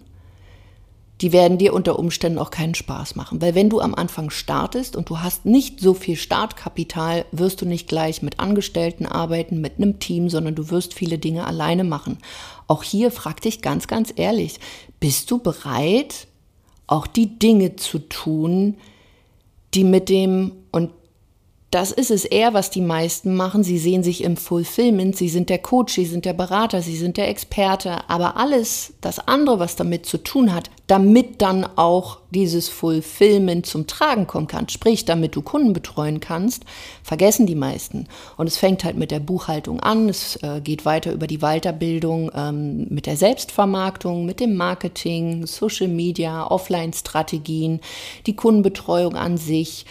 die 1.21 1.33
werden 1.33 1.59
dir 1.59 1.75
unter 1.75 1.99
Umständen 1.99 2.39
auch 2.39 2.51
keinen 2.51 2.75
Spaß 2.75 3.15
machen. 3.15 3.41
Weil 3.41 3.55
wenn 3.55 3.71
du 3.71 3.81
am 3.81 3.95
Anfang 3.95 4.31
startest 4.31 4.97
und 4.97 5.09
du 5.09 5.21
hast 5.21 5.47
nicht 5.47 5.81
so 5.81 5.95
viel 5.95 6.17
Startkapital, 6.17 7.25
wirst 7.31 7.61
du 7.61 7.67
nicht 7.67 7.89
gleich 7.89 8.23
mit 8.23 8.41
Angestellten 8.41 9.07
arbeiten, 9.07 9.61
mit 9.61 9.77
einem 9.77 10.01
Team, 10.01 10.29
sondern 10.29 10.55
du 10.55 10.71
wirst 10.71 10.93
viele 10.95 11.19
Dinge 11.19 11.47
alleine 11.47 11.85
machen. 11.85 12.19
Auch 12.67 12.83
hier 12.83 13.11
frag 13.11 13.41
dich 13.41 13.63
ganz, 13.63 13.87
ganz 13.87 14.13
ehrlich, 14.17 14.59
bist 14.99 15.31
du 15.31 15.39
bereit, 15.39 16.27
auch 16.87 17.07
die 17.07 17.39
Dinge 17.39 17.77
zu 17.77 18.01
tun, 18.01 18.77
die 19.75 19.85
mit 19.85 20.09
dem, 20.09 20.53
und 20.73 20.91
das 21.75 21.91
ist 21.91 22.13
es 22.13 22.25
eher, 22.25 22.55
was 22.55 22.71
die 22.71 22.81
meisten 22.81 23.35
machen. 23.35 23.65
Sie 23.65 23.79
sehen 23.79 24.05
sich 24.05 24.23
im 24.23 24.37
Fulfillment, 24.37 25.17
sie 25.17 25.29
sind 25.29 25.49
der 25.51 25.59
Coach, 25.59 25.95
sie 25.95 26.05
sind 26.05 26.25
der 26.25 26.33
Berater, 26.33 26.83
sie 26.83 26.97
sind 26.97 27.17
der 27.17 27.29
Experte. 27.29 28.09
Aber 28.09 28.37
alles, 28.37 28.95
das 29.01 29.19
andere, 29.19 29.59
was 29.59 29.75
damit 29.75 30.07
zu 30.07 30.19
tun 30.19 30.55
hat, 30.55 30.71
damit 30.87 31.43
dann 31.43 31.67
auch 31.75 32.19
dieses 32.31 32.69
Fulfillment 32.69 33.67
zum 33.67 33.89
Tragen 33.89 34.29
kommen 34.29 34.47
kann, 34.47 34.69
sprich, 34.69 35.05
damit 35.05 35.35
du 35.35 35.43
Kunden 35.43 35.73
betreuen 35.73 36.21
kannst, 36.21 36.63
vergessen 37.03 37.45
die 37.45 37.57
meisten. 37.57 38.07
Und 38.37 38.47
es 38.47 38.57
fängt 38.57 38.85
halt 38.85 38.97
mit 38.97 39.11
der 39.11 39.19
Buchhaltung 39.19 39.81
an, 39.81 40.09
es 40.09 40.37
äh, 40.45 40.61
geht 40.61 40.85
weiter 40.85 41.11
über 41.13 41.27
die 41.27 41.39
Weiterbildung, 41.39 42.31
ähm, 42.37 42.87
mit 42.89 43.07
der 43.07 43.17
Selbstvermarktung, 43.17 44.27
mit 44.27 44.39
dem 44.39 44.55
Marketing, 44.55 45.45
Social 45.49 45.89
Media, 45.89 46.49
Offline-Strategien, 46.49 47.81
die 48.27 48.37
Kundenbetreuung 48.37 49.17
an 49.17 49.39
sich 49.39 49.87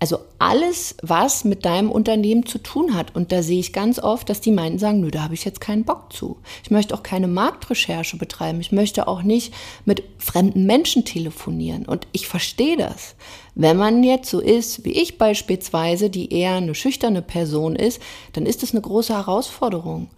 Also 0.00 0.20
alles, 0.38 0.94
was 1.02 1.42
mit 1.44 1.64
deinem 1.64 1.90
Unternehmen 1.90 2.46
zu 2.46 2.58
tun 2.58 2.94
hat. 2.94 3.16
Und 3.16 3.32
da 3.32 3.42
sehe 3.42 3.58
ich 3.58 3.72
ganz 3.72 3.98
oft, 3.98 4.28
dass 4.28 4.40
die 4.40 4.52
meinen 4.52 4.78
sagen, 4.78 5.00
nö, 5.00 5.10
da 5.10 5.24
habe 5.24 5.34
ich 5.34 5.44
jetzt 5.44 5.60
keinen 5.60 5.84
Bock 5.84 6.12
zu. 6.12 6.36
Ich 6.62 6.70
möchte 6.70 6.94
auch 6.94 7.02
keine 7.02 7.26
Marktrecherche 7.26 8.16
betreiben. 8.16 8.60
Ich 8.60 8.70
möchte 8.70 9.08
auch 9.08 9.22
nicht 9.22 9.52
mit 9.84 10.04
fremden 10.18 10.66
Menschen 10.66 11.04
telefonieren. 11.04 11.84
Und 11.84 12.06
ich 12.12 12.28
verstehe 12.28 12.76
das. 12.76 13.16
Wenn 13.56 13.76
man 13.76 14.04
jetzt 14.04 14.30
so 14.30 14.38
ist, 14.38 14.84
wie 14.84 14.92
ich 14.92 15.18
beispielsweise, 15.18 16.10
die 16.10 16.32
eher 16.32 16.54
eine 16.54 16.76
schüchterne 16.76 17.22
Person 17.22 17.74
ist, 17.74 18.00
dann 18.34 18.46
ist 18.46 18.62
das 18.62 18.70
eine 18.70 18.82
große 18.82 19.12
Herausforderung. 19.12 20.08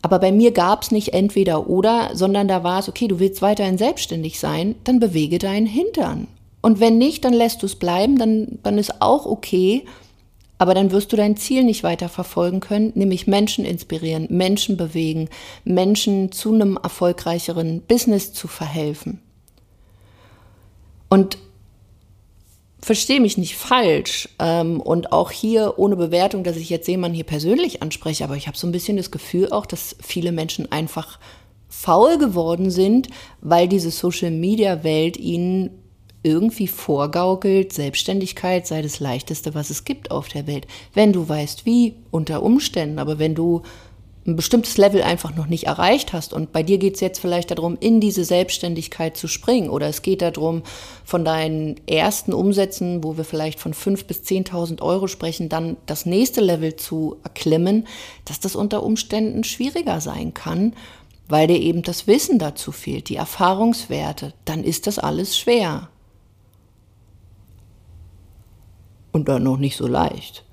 Aber 0.00 0.20
bei 0.20 0.30
mir 0.30 0.52
gab 0.52 0.82
es 0.82 0.92
nicht 0.92 1.12
entweder 1.14 1.66
oder, 1.66 2.10
sondern 2.12 2.46
da 2.46 2.62
war 2.62 2.78
es, 2.78 2.88
okay, 2.88 3.08
du 3.08 3.18
willst 3.18 3.42
weiterhin 3.42 3.78
selbstständig 3.78 4.38
sein, 4.38 4.76
dann 4.84 5.00
bewege 5.00 5.38
deinen 5.38 5.66
Hintern. 5.66 6.28
Und 6.64 6.80
wenn 6.80 6.96
nicht, 6.96 7.26
dann 7.26 7.34
lässt 7.34 7.60
du 7.60 7.66
es 7.66 7.74
bleiben, 7.76 8.16
dann, 8.16 8.58
dann 8.62 8.78
ist 8.78 9.02
auch 9.02 9.26
okay. 9.26 9.84
Aber 10.56 10.72
dann 10.72 10.92
wirst 10.92 11.12
du 11.12 11.16
dein 11.16 11.36
Ziel 11.36 11.62
nicht 11.62 11.82
weiter 11.82 12.08
verfolgen 12.08 12.60
können, 12.60 12.90
nämlich 12.94 13.26
Menschen 13.26 13.66
inspirieren, 13.66 14.28
Menschen 14.30 14.78
bewegen, 14.78 15.28
Menschen 15.64 16.32
zu 16.32 16.54
einem 16.54 16.78
erfolgreicheren 16.82 17.82
Business 17.82 18.32
zu 18.32 18.48
verhelfen. 18.48 19.20
Und 21.10 21.36
verstehe 22.80 23.20
mich 23.20 23.36
nicht 23.36 23.56
falsch 23.56 24.30
ähm, 24.38 24.80
und 24.80 25.12
auch 25.12 25.32
hier 25.32 25.74
ohne 25.76 25.96
Bewertung, 25.96 26.44
dass 26.44 26.56
ich 26.56 26.70
jetzt 26.70 26.88
jemanden 26.88 27.14
hier 27.14 27.24
persönlich 27.24 27.82
anspreche, 27.82 28.24
aber 28.24 28.36
ich 28.36 28.46
habe 28.46 28.56
so 28.56 28.66
ein 28.66 28.72
bisschen 28.72 28.96
das 28.96 29.10
Gefühl 29.10 29.52
auch, 29.52 29.66
dass 29.66 29.96
viele 30.00 30.32
Menschen 30.32 30.72
einfach 30.72 31.18
faul 31.68 32.16
geworden 32.16 32.70
sind, 32.70 33.08
weil 33.42 33.68
diese 33.68 33.90
Social-Media-Welt 33.90 35.18
ihnen 35.18 35.83
irgendwie 36.24 36.66
vorgaukelt, 36.66 37.72
Selbstständigkeit 37.72 38.66
sei 38.66 38.82
das 38.82 38.98
Leichteste, 38.98 39.54
was 39.54 39.70
es 39.70 39.84
gibt 39.84 40.10
auf 40.10 40.28
der 40.28 40.46
Welt. 40.48 40.66
Wenn 40.92 41.12
du 41.12 41.28
weißt, 41.28 41.66
wie, 41.66 41.94
unter 42.10 42.42
Umständen, 42.42 42.98
aber 42.98 43.18
wenn 43.18 43.34
du 43.34 43.62
ein 44.26 44.36
bestimmtes 44.36 44.78
Level 44.78 45.02
einfach 45.02 45.34
noch 45.34 45.46
nicht 45.46 45.64
erreicht 45.64 46.12
hast. 46.12 46.32
Und 46.32 46.52
bei 46.52 46.62
dir 46.62 46.78
geht 46.78 46.94
es 46.94 47.00
jetzt 47.00 47.20
vielleicht 47.20 47.50
darum, 47.50 47.76
in 47.78 48.00
diese 48.00 48.24
Selbstständigkeit 48.24 49.16
zu 49.16 49.28
springen. 49.28 49.68
Oder 49.68 49.88
es 49.88 50.00
geht 50.00 50.22
darum, 50.22 50.62
von 51.04 51.24
deinen 51.24 51.76
ersten 51.86 52.32
Umsätzen, 52.32 53.04
wo 53.04 53.16
wir 53.18 53.24
vielleicht 53.24 53.60
von 53.60 53.74
5.000 53.74 54.06
bis 54.06 54.20
10.000 54.22 54.80
Euro 54.80 55.08
sprechen, 55.08 55.50
dann 55.50 55.76
das 55.84 56.06
nächste 56.06 56.40
Level 56.40 56.76
zu 56.76 57.16
erklimmen, 57.22 57.86
dass 58.24 58.40
das 58.40 58.56
unter 58.56 58.82
Umständen 58.82 59.44
schwieriger 59.44 60.00
sein 60.00 60.32
kann, 60.32 60.72
weil 61.28 61.46
dir 61.46 61.60
eben 61.60 61.82
das 61.82 62.06
Wissen 62.06 62.38
dazu 62.38 62.72
fehlt, 62.72 63.10
die 63.10 63.16
Erfahrungswerte. 63.16 64.32
Dann 64.46 64.64
ist 64.64 64.86
das 64.86 64.98
alles 64.98 65.36
schwer. 65.36 65.90
Und 69.14 69.28
dann 69.28 69.42
noch 69.42 69.56
nicht 69.56 69.76
so 69.76 69.86
leicht. 69.86 70.44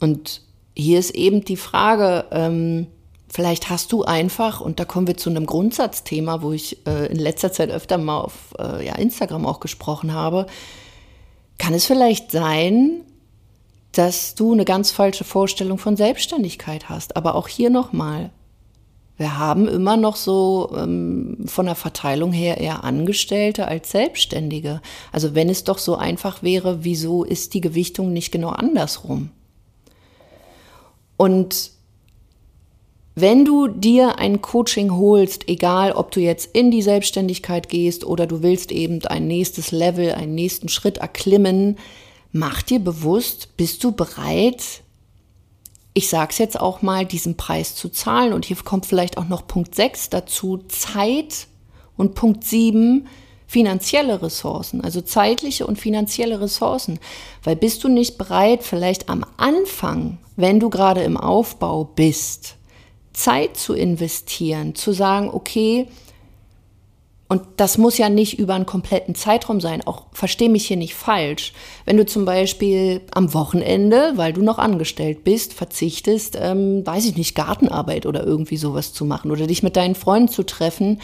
Und 0.00 0.42
hier 0.74 0.98
ist 0.98 1.10
eben 1.10 1.44
die 1.44 1.56
Frage, 1.56 2.24
ähm, 2.32 2.88
Vielleicht 3.30 3.68
hast 3.68 3.92
du 3.92 4.04
einfach, 4.04 4.60
und 4.60 4.80
da 4.80 4.86
kommen 4.86 5.06
wir 5.06 5.18
zu 5.18 5.28
einem 5.28 5.44
Grundsatzthema, 5.44 6.40
wo 6.40 6.52
ich 6.52 6.86
äh, 6.86 7.06
in 7.06 7.18
letzter 7.18 7.52
Zeit 7.52 7.70
öfter 7.70 7.98
mal 7.98 8.20
auf 8.20 8.54
äh, 8.58 8.86
ja, 8.86 8.94
Instagram 8.94 9.44
auch 9.44 9.60
gesprochen 9.60 10.14
habe, 10.14 10.46
kann 11.58 11.74
es 11.74 11.84
vielleicht 11.84 12.32
sein, 12.32 13.02
dass 13.92 14.34
du 14.34 14.52
eine 14.52 14.64
ganz 14.64 14.90
falsche 14.90 15.24
Vorstellung 15.24 15.76
von 15.76 15.96
Selbstständigkeit 15.96 16.88
hast. 16.88 17.16
Aber 17.16 17.34
auch 17.34 17.48
hier 17.48 17.68
nochmal, 17.68 18.30
wir 19.18 19.36
haben 19.36 19.66
immer 19.66 19.96
noch 19.96 20.14
so 20.14 20.70
ähm, 20.76 21.38
von 21.46 21.66
der 21.66 21.74
Verteilung 21.74 22.32
her 22.32 22.58
eher 22.58 22.84
Angestellte 22.84 23.66
als 23.66 23.90
Selbstständige. 23.90 24.80
Also 25.10 25.34
wenn 25.34 25.50
es 25.50 25.64
doch 25.64 25.78
so 25.78 25.96
einfach 25.96 26.42
wäre, 26.44 26.84
wieso 26.84 27.24
ist 27.24 27.52
die 27.52 27.60
Gewichtung 27.60 28.12
nicht 28.12 28.30
genau 28.30 28.50
andersrum? 28.50 29.30
Und 31.16 31.72
wenn 33.16 33.44
du 33.44 33.66
dir 33.66 34.20
ein 34.20 34.40
Coaching 34.40 34.92
holst, 34.92 35.48
egal 35.48 35.90
ob 35.90 36.12
du 36.12 36.20
jetzt 36.20 36.54
in 36.54 36.70
die 36.70 36.82
Selbstständigkeit 36.82 37.68
gehst 37.68 38.04
oder 38.04 38.28
du 38.28 38.44
willst 38.44 38.70
eben 38.70 39.04
ein 39.06 39.26
nächstes 39.26 39.72
Level, 39.72 40.12
einen 40.12 40.36
nächsten 40.36 40.68
Schritt 40.68 40.98
erklimmen, 40.98 41.76
mach 42.30 42.62
dir 42.62 42.78
bewusst, 42.78 43.56
bist 43.56 43.82
du 43.82 43.90
bereit, 43.90 44.84
ich 45.94 46.08
sage 46.08 46.30
es 46.30 46.38
jetzt 46.38 46.60
auch 46.60 46.82
mal, 46.82 47.04
diesen 47.04 47.36
Preis 47.36 47.74
zu 47.74 47.88
zahlen. 47.88 48.32
Und 48.32 48.44
hier 48.44 48.56
kommt 48.56 48.86
vielleicht 48.86 49.18
auch 49.18 49.28
noch 49.28 49.46
Punkt 49.46 49.74
6 49.74 50.10
dazu, 50.10 50.58
Zeit 50.68 51.48
und 51.96 52.14
Punkt 52.14 52.44
7, 52.44 53.08
finanzielle 53.46 54.22
Ressourcen, 54.22 54.82
also 54.82 55.00
zeitliche 55.00 55.66
und 55.66 55.78
finanzielle 55.78 56.40
Ressourcen. 56.40 57.00
Weil 57.42 57.56
bist 57.56 57.82
du 57.82 57.88
nicht 57.88 58.18
bereit, 58.18 58.62
vielleicht 58.62 59.08
am 59.08 59.24
Anfang, 59.38 60.18
wenn 60.36 60.60
du 60.60 60.70
gerade 60.70 61.02
im 61.02 61.16
Aufbau 61.16 61.84
bist, 61.84 62.56
Zeit 63.12 63.56
zu 63.56 63.74
investieren, 63.74 64.74
zu 64.74 64.92
sagen, 64.92 65.30
okay, 65.32 65.88
und 67.28 67.42
das 67.58 67.76
muss 67.76 67.98
ja 67.98 68.08
nicht 68.08 68.38
über 68.38 68.54
einen 68.54 68.64
kompletten 68.64 69.14
Zeitraum 69.14 69.60
sein. 69.60 69.86
Auch 69.86 70.06
verstehe 70.12 70.48
mich 70.48 70.66
hier 70.66 70.78
nicht 70.78 70.94
falsch. 70.94 71.52
Wenn 71.84 71.98
du 71.98 72.06
zum 72.06 72.24
Beispiel 72.24 73.02
am 73.10 73.34
Wochenende, 73.34 74.12
weil 74.16 74.32
du 74.32 74.42
noch 74.42 74.58
angestellt 74.58 75.24
bist, 75.24 75.52
verzichtest, 75.52 76.38
ähm, 76.40 76.86
weiß 76.86 77.04
ich 77.04 77.16
nicht, 77.16 77.34
Gartenarbeit 77.34 78.06
oder 78.06 78.24
irgendwie 78.24 78.56
sowas 78.56 78.94
zu 78.94 79.04
machen 79.04 79.30
oder 79.30 79.46
dich 79.46 79.62
mit 79.62 79.76
deinen 79.76 79.94
Freunden 79.94 80.28
zu 80.28 80.42
treffen 80.42 81.02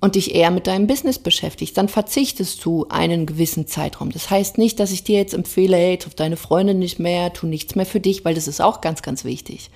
und 0.00 0.16
dich 0.16 0.34
eher 0.34 0.50
mit 0.50 0.66
deinem 0.66 0.88
Business 0.88 1.20
beschäftigst, 1.20 1.78
dann 1.78 1.88
verzichtest 1.88 2.64
du 2.64 2.86
einen 2.88 3.24
gewissen 3.24 3.68
Zeitraum. 3.68 4.10
Das 4.10 4.28
heißt 4.28 4.58
nicht, 4.58 4.80
dass 4.80 4.90
ich 4.90 5.04
dir 5.04 5.18
jetzt 5.18 5.34
empfehle, 5.34 5.76
hey, 5.76 5.98
triff 5.98 6.16
deine 6.16 6.36
Freunde 6.36 6.74
nicht 6.74 6.98
mehr, 6.98 7.32
tu 7.32 7.46
nichts 7.46 7.76
mehr 7.76 7.86
für 7.86 8.00
dich, 8.00 8.24
weil 8.24 8.34
das 8.34 8.48
ist 8.48 8.60
auch 8.60 8.80
ganz, 8.80 9.02
ganz 9.02 9.24
wichtig. 9.24 9.70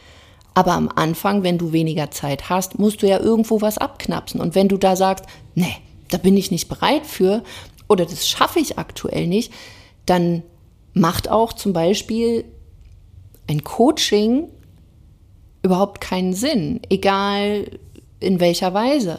Aber 0.56 0.72
am 0.72 0.88
Anfang, 0.88 1.42
wenn 1.42 1.58
du 1.58 1.72
weniger 1.72 2.10
Zeit 2.10 2.48
hast, 2.48 2.78
musst 2.78 3.02
du 3.02 3.06
ja 3.06 3.20
irgendwo 3.20 3.60
was 3.60 3.76
abknapsen. 3.76 4.40
Und 4.40 4.54
wenn 4.54 4.68
du 4.68 4.78
da 4.78 4.96
sagst, 4.96 5.26
nee, 5.54 5.76
da 6.08 6.16
bin 6.16 6.34
ich 6.34 6.50
nicht 6.50 6.70
bereit 6.70 7.04
für 7.04 7.42
oder 7.90 8.06
das 8.06 8.26
schaffe 8.26 8.58
ich 8.58 8.78
aktuell 8.78 9.26
nicht, 9.26 9.52
dann 10.06 10.42
macht 10.94 11.28
auch 11.28 11.52
zum 11.52 11.74
Beispiel 11.74 12.46
ein 13.46 13.64
Coaching 13.64 14.48
überhaupt 15.62 16.00
keinen 16.00 16.32
Sinn, 16.32 16.80
egal 16.88 17.66
in 18.18 18.40
welcher 18.40 18.72
Weise. 18.72 19.18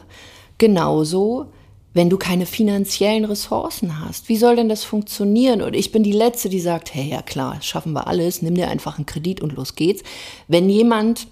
Genauso 0.57 1.53
wenn 1.97 2.11
du 2.11 2.17
keine 2.17 2.45
finanziellen 2.45 3.25
Ressourcen 3.25 3.99
hast? 3.99 4.29
Wie 4.29 4.37
soll 4.37 4.55
denn 4.55 4.69
das 4.69 4.83
funktionieren? 4.83 5.63
Und 5.63 5.73
ich 5.73 5.91
bin 5.91 6.03
die 6.03 6.11
Letzte, 6.11 6.47
die 6.47 6.59
sagt, 6.59 6.93
hey, 6.93 7.09
ja 7.09 7.23
klar, 7.23 7.57
schaffen 7.61 7.93
wir 7.93 8.05
alles, 8.05 8.43
nimm 8.43 8.53
dir 8.53 8.69
einfach 8.69 8.97
einen 8.97 9.07
Kredit 9.07 9.41
und 9.41 9.55
los 9.55 9.75
geht's. 9.75 10.03
Wenn 10.47 10.69
jemand 10.69 11.27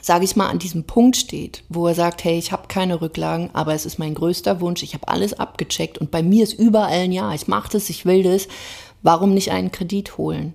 sage 0.00 0.24
ich 0.24 0.34
mal, 0.34 0.48
an 0.48 0.58
diesem 0.58 0.82
Punkt 0.84 1.16
steht, 1.16 1.62
wo 1.68 1.86
er 1.86 1.94
sagt, 1.94 2.24
hey, 2.24 2.36
ich 2.36 2.50
habe 2.50 2.66
keine 2.66 3.00
Rücklagen, 3.00 3.50
aber 3.52 3.72
es 3.72 3.86
ist 3.86 4.00
mein 4.00 4.14
größter 4.14 4.60
Wunsch, 4.60 4.82
ich 4.82 4.94
habe 4.94 5.06
alles 5.06 5.32
abgecheckt 5.32 5.96
und 5.96 6.10
bei 6.10 6.24
mir 6.24 6.42
ist 6.42 6.54
überall 6.54 7.02
ein 7.02 7.12
Ja, 7.12 7.32
ich 7.32 7.46
mache 7.46 7.70
das, 7.70 7.88
ich 7.88 8.04
will 8.04 8.24
das, 8.24 8.48
warum 9.02 9.32
nicht 9.32 9.52
einen 9.52 9.70
Kredit 9.70 10.18
holen? 10.18 10.54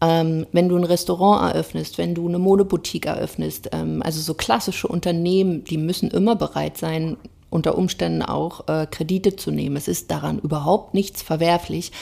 Ähm, 0.00 0.46
wenn 0.52 0.68
du 0.68 0.76
ein 0.76 0.84
Restaurant 0.84 1.52
eröffnest, 1.52 1.98
wenn 1.98 2.14
du 2.14 2.28
eine 2.28 2.38
Modeboutique 2.38 3.06
eröffnest, 3.06 3.70
ähm, 3.72 4.00
also 4.00 4.20
so 4.20 4.34
klassische 4.34 4.86
Unternehmen, 4.86 5.64
die 5.64 5.78
müssen 5.78 6.12
immer 6.12 6.36
bereit 6.36 6.78
sein, 6.78 7.16
unter 7.50 7.78
Umständen 7.78 8.22
auch 8.22 8.68
äh, 8.68 8.86
Kredite 8.90 9.36
zu 9.36 9.50
nehmen. 9.50 9.76
Es 9.76 9.88
ist 9.88 10.10
daran 10.10 10.38
überhaupt 10.38 10.94
nichts 10.94 11.22
verwerflich. 11.22 11.92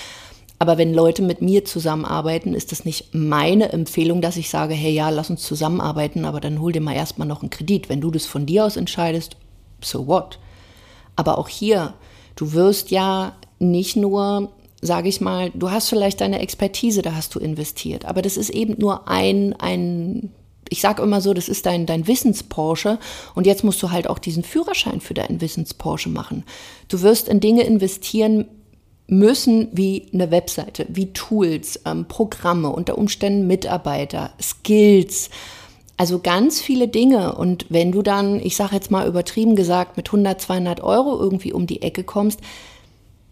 Aber 0.59 0.79
wenn 0.79 0.95
Leute 0.95 1.23
mit 1.23 1.43
mir 1.43 1.65
zusammenarbeiten, 1.65 2.55
ist 2.55 2.73
das 2.73 2.85
nicht 2.85 3.15
meine 3.15 3.73
Empfehlung, 3.73 4.23
dass 4.23 4.38
ich 4.38 4.49
sage, 4.49 4.75
hey 4.75 4.93
ja, 4.93 5.11
lass 5.11 5.29
uns 5.29 5.43
zusammenarbeiten, 5.43 6.25
aber 6.25 6.41
dann 6.41 6.61
hol 6.61 6.73
dir 6.73 6.81
mal 6.81 6.95
erstmal 6.95 7.29
noch 7.29 7.43
einen 7.43 7.50
Kredit. 7.50 7.88
Wenn 7.88 8.00
du 8.00 8.11
das 8.11 8.25
von 8.25 8.47
dir 8.47 8.65
aus 8.65 8.76
entscheidest, 8.76 9.37
so 9.83 10.07
what? 10.07 10.38
Aber 11.15 11.38
auch 11.38 11.49
hier, 11.49 11.95
du 12.37 12.53
wirst 12.53 12.91
ja 12.91 13.35
nicht 13.59 13.97
nur, 13.97 14.50
sage 14.81 15.09
ich 15.09 15.21
mal, 15.21 15.50
du 15.55 15.71
hast 15.71 15.91
vielleicht 15.91 16.23
deine 16.23 16.41
Expertise, 16.41 17.03
da 17.03 17.15
hast 17.15 17.35
du 17.35 17.38
investiert, 17.38 18.07
aber 18.07 18.23
das 18.23 18.37
ist 18.37 18.50
eben 18.50 18.76
nur 18.79 19.09
ein, 19.09 19.55
ein 19.55 20.31
ich 20.68 20.80
sage 20.80 21.02
immer 21.02 21.20
so, 21.20 21.35
das 21.35 21.49
ist 21.49 21.66
dein, 21.66 21.87
dein 21.87 22.06
Wissens-Porsche 22.06 22.99
und 23.35 23.46
jetzt 23.46 23.64
musst 23.64 23.82
du 23.82 23.90
halt 23.90 24.08
auch 24.08 24.18
diesen 24.18 24.42
Führerschein 24.42 25.00
für 25.00 25.14
deinen 25.14 25.40
Wissens-Porsche 25.40 26.08
machen. 26.08 26.44
Du 26.88 27.02
wirst 27.02 27.28
in 27.28 27.40
Dinge 27.40 27.62
investieren 27.62 28.46
müssen 29.08 29.68
wie 29.73 30.08
eine 30.12 30.30
Webseite, 30.30 30.87
wie 30.88 31.12
Tools, 31.12 31.80
ähm, 31.85 32.06
Programme, 32.06 32.70
unter 32.70 32.99
Umständen 32.99 33.46
Mitarbeiter, 33.46 34.32
Skills, 34.40 35.30
also 35.96 36.18
ganz 36.18 36.61
viele 36.61 36.88
Dinge. 36.88 37.35
Und 37.37 37.66
wenn 37.68 37.92
du 37.92 38.02
dann, 38.02 38.40
ich 38.40 38.56
sage 38.56 38.75
jetzt 38.75 38.90
mal 38.90 39.06
übertrieben 39.06 39.56
gesagt, 39.56 39.96
mit 39.96 40.08
100, 40.08 40.40
200 40.40 40.80
Euro 40.82 41.18
irgendwie 41.18 41.52
um 41.52 41.66
die 41.66 41.82
Ecke 41.82 42.04
kommst, 42.04 42.40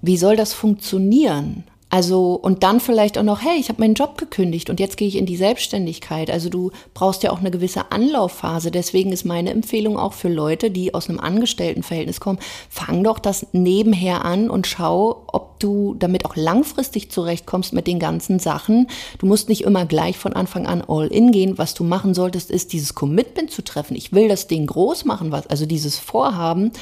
wie 0.01 0.17
soll 0.17 0.37
das 0.37 0.53
funktionieren? 0.53 1.65
Also 1.95 2.33
und 2.35 2.65
dann 2.65 2.81
vielleicht 2.81 3.19
auch 3.19 3.23
noch, 3.23 3.41
hey, 3.41 3.57
ich 3.57 3.69
habe 3.69 3.81
meinen 3.81 3.95
Job 3.95 4.19
gekündigt 4.19 4.69
und 4.69 4.81
jetzt 4.81 4.97
gehe 4.97 5.07
ich 5.07 5.15
in 5.15 5.27
die 5.27 5.37
Selbstständigkeit. 5.37 6.29
Also 6.29 6.49
du 6.49 6.73
brauchst 6.93 7.23
ja 7.23 7.31
auch 7.31 7.39
eine 7.39 7.53
gewisse 7.53 7.93
Anlaufphase. 7.93 8.73
Deswegen 8.73 9.13
ist 9.13 9.25
meine 9.25 9.51
Empfehlung 9.51 9.97
auch 9.97 10.13
für 10.13 10.29
Leute, 10.29 10.73
die 10.73 10.93
aus 10.93 11.09
einem 11.09 11.21
Angestelltenverhältnis 11.21 12.19
kommen, 12.19 12.41
fang 12.69 13.05
doch 13.05 13.21
das 13.21 13.47
nebenher 13.53 14.25
an 14.25 14.51
und 14.51 14.67
schau, 14.67 15.23
ob 15.29 15.61
du 15.61 15.95
damit 15.97 16.25
auch 16.25 16.35
langfristig 16.35 17.13
zurechtkommst 17.13 17.73
mit 17.73 17.87
den 17.87 18.01
ganzen 18.01 18.41
Sachen. 18.41 18.89
Du 19.19 19.27
musst 19.27 19.49
nicht 19.49 19.63
immer 19.63 19.87
gleich 19.87 20.19
von 20.19 20.33
Anfang 20.33 20.67
an 20.67 20.83
all 20.83 21.07
in 21.07 21.31
gehen. 21.31 21.59
Was 21.59 21.75
du 21.75 21.85
machen 21.85 22.13
solltest, 22.13 22.51
ist 22.51 22.73
dieses 22.73 22.97
Commitment 22.97 23.53
zu 23.53 23.63
treffen. 23.63 23.95
Ich 23.95 24.13
will 24.13 24.27
das 24.27 24.49
Ding 24.49 24.67
groß 24.67 25.05
machen, 25.05 25.31
was 25.31 25.47
also 25.47 25.65
dieses 25.65 25.97
Vorhaben. 25.97 26.73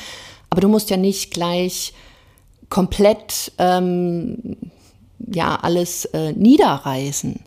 Aber 0.49 0.62
du 0.62 0.69
musst 0.69 0.88
ja 0.88 0.97
nicht 0.97 1.35
gleich 1.35 1.92
komplett 2.71 3.52
ähm, 3.59 4.57
ja 5.26 5.57
alles 5.57 6.07
äh, 6.07 6.33
niederreißen. 6.33 7.41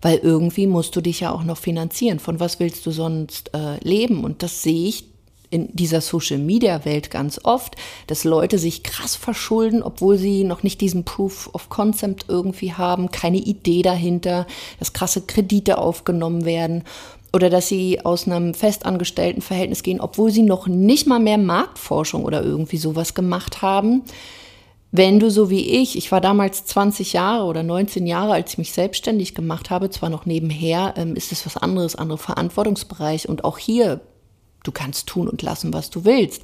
Weil 0.00 0.18
irgendwie 0.18 0.68
musst 0.68 0.94
du 0.94 1.00
dich 1.00 1.20
ja 1.20 1.32
auch 1.32 1.42
noch 1.42 1.56
finanzieren. 1.56 2.20
Von 2.20 2.38
was 2.38 2.60
willst 2.60 2.86
du 2.86 2.92
sonst 2.92 3.52
äh, 3.54 3.78
leben? 3.82 4.22
Und 4.22 4.44
das 4.44 4.62
sehe 4.62 4.88
ich 4.88 5.04
in 5.50 5.74
dieser 5.74 6.00
Social-Media-Welt 6.00 7.10
ganz 7.10 7.40
oft, 7.42 7.76
dass 8.06 8.24
Leute 8.24 8.58
sich 8.58 8.82
krass 8.82 9.16
verschulden, 9.16 9.82
obwohl 9.82 10.18
sie 10.18 10.44
noch 10.44 10.62
nicht 10.62 10.80
diesen 10.80 11.04
Proof 11.04 11.50
of 11.52 11.68
Concept 11.68 12.26
irgendwie 12.28 12.74
haben, 12.74 13.10
keine 13.10 13.38
Idee 13.38 13.82
dahinter, 13.82 14.46
dass 14.78 14.92
krasse 14.92 15.22
Kredite 15.22 15.78
aufgenommen 15.78 16.44
werden 16.44 16.84
oder 17.32 17.50
dass 17.50 17.68
sie 17.68 18.04
aus 18.04 18.26
einem 18.26 18.54
festangestellten 18.54 19.42
Verhältnis 19.42 19.82
gehen, 19.82 20.00
obwohl 20.00 20.30
sie 20.30 20.42
noch 20.42 20.66
nicht 20.66 21.06
mal 21.06 21.20
mehr 21.20 21.38
Marktforschung 21.38 22.24
oder 22.24 22.42
irgendwie 22.42 22.78
sowas 22.78 23.14
gemacht 23.14 23.62
haben. 23.62 24.02
Wenn 24.90 25.20
du 25.20 25.30
so 25.30 25.50
wie 25.50 25.82
ich, 25.82 25.98
ich 25.98 26.10
war 26.12 26.20
damals 26.20 26.64
20 26.64 27.12
Jahre 27.12 27.44
oder 27.44 27.62
19 27.62 28.06
Jahre, 28.06 28.32
als 28.32 28.52
ich 28.52 28.58
mich 28.58 28.72
selbstständig 28.72 29.34
gemacht 29.34 29.68
habe, 29.68 29.90
zwar 29.90 30.08
noch 30.08 30.24
nebenher, 30.24 30.94
ähm, 30.96 31.14
ist 31.14 31.30
es 31.30 31.44
was 31.44 31.58
anderes, 31.58 31.94
andere 31.94 32.18
Verantwortungsbereich 32.18 33.28
und 33.28 33.44
auch 33.44 33.58
hier, 33.58 34.00
du 34.64 34.72
kannst 34.72 35.06
tun 35.06 35.28
und 35.28 35.42
lassen, 35.42 35.74
was 35.74 35.90
du 35.90 36.04
willst. 36.04 36.42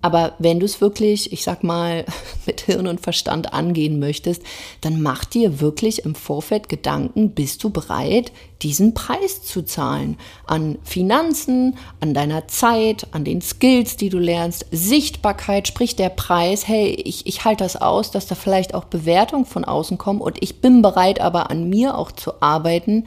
Aber 0.00 0.34
wenn 0.38 0.60
du 0.60 0.66
es 0.66 0.80
wirklich, 0.80 1.32
ich 1.32 1.42
sag 1.42 1.64
mal, 1.64 2.04
mit 2.46 2.60
Hirn 2.60 2.86
und 2.86 3.00
Verstand 3.00 3.52
angehen 3.52 3.98
möchtest, 3.98 4.42
dann 4.80 5.02
mach 5.02 5.24
dir 5.24 5.60
wirklich 5.60 6.04
im 6.04 6.14
Vorfeld 6.14 6.68
Gedanken, 6.68 7.30
bist 7.30 7.64
du 7.64 7.70
bereit, 7.70 8.30
diesen 8.62 8.94
Preis 8.94 9.42
zu 9.42 9.62
zahlen? 9.62 10.16
An 10.46 10.78
Finanzen, 10.84 11.76
an 12.00 12.14
deiner 12.14 12.46
Zeit, 12.46 13.08
an 13.10 13.24
den 13.24 13.40
Skills, 13.40 13.96
die 13.96 14.08
du 14.08 14.18
lernst, 14.18 14.66
Sichtbarkeit, 14.70 15.66
sprich 15.66 15.96
der 15.96 16.10
Preis, 16.10 16.68
hey, 16.68 16.90
ich, 16.90 17.26
ich 17.26 17.44
halte 17.44 17.64
das 17.64 17.76
aus, 17.76 18.12
dass 18.12 18.26
da 18.26 18.36
vielleicht 18.36 18.74
auch 18.74 18.84
Bewertungen 18.84 19.46
von 19.46 19.64
außen 19.64 19.98
kommen 19.98 20.20
und 20.20 20.40
ich 20.40 20.60
bin 20.60 20.80
bereit, 20.80 21.20
aber 21.20 21.50
an 21.50 21.68
mir 21.68 21.98
auch 21.98 22.12
zu 22.12 22.40
arbeiten, 22.40 23.04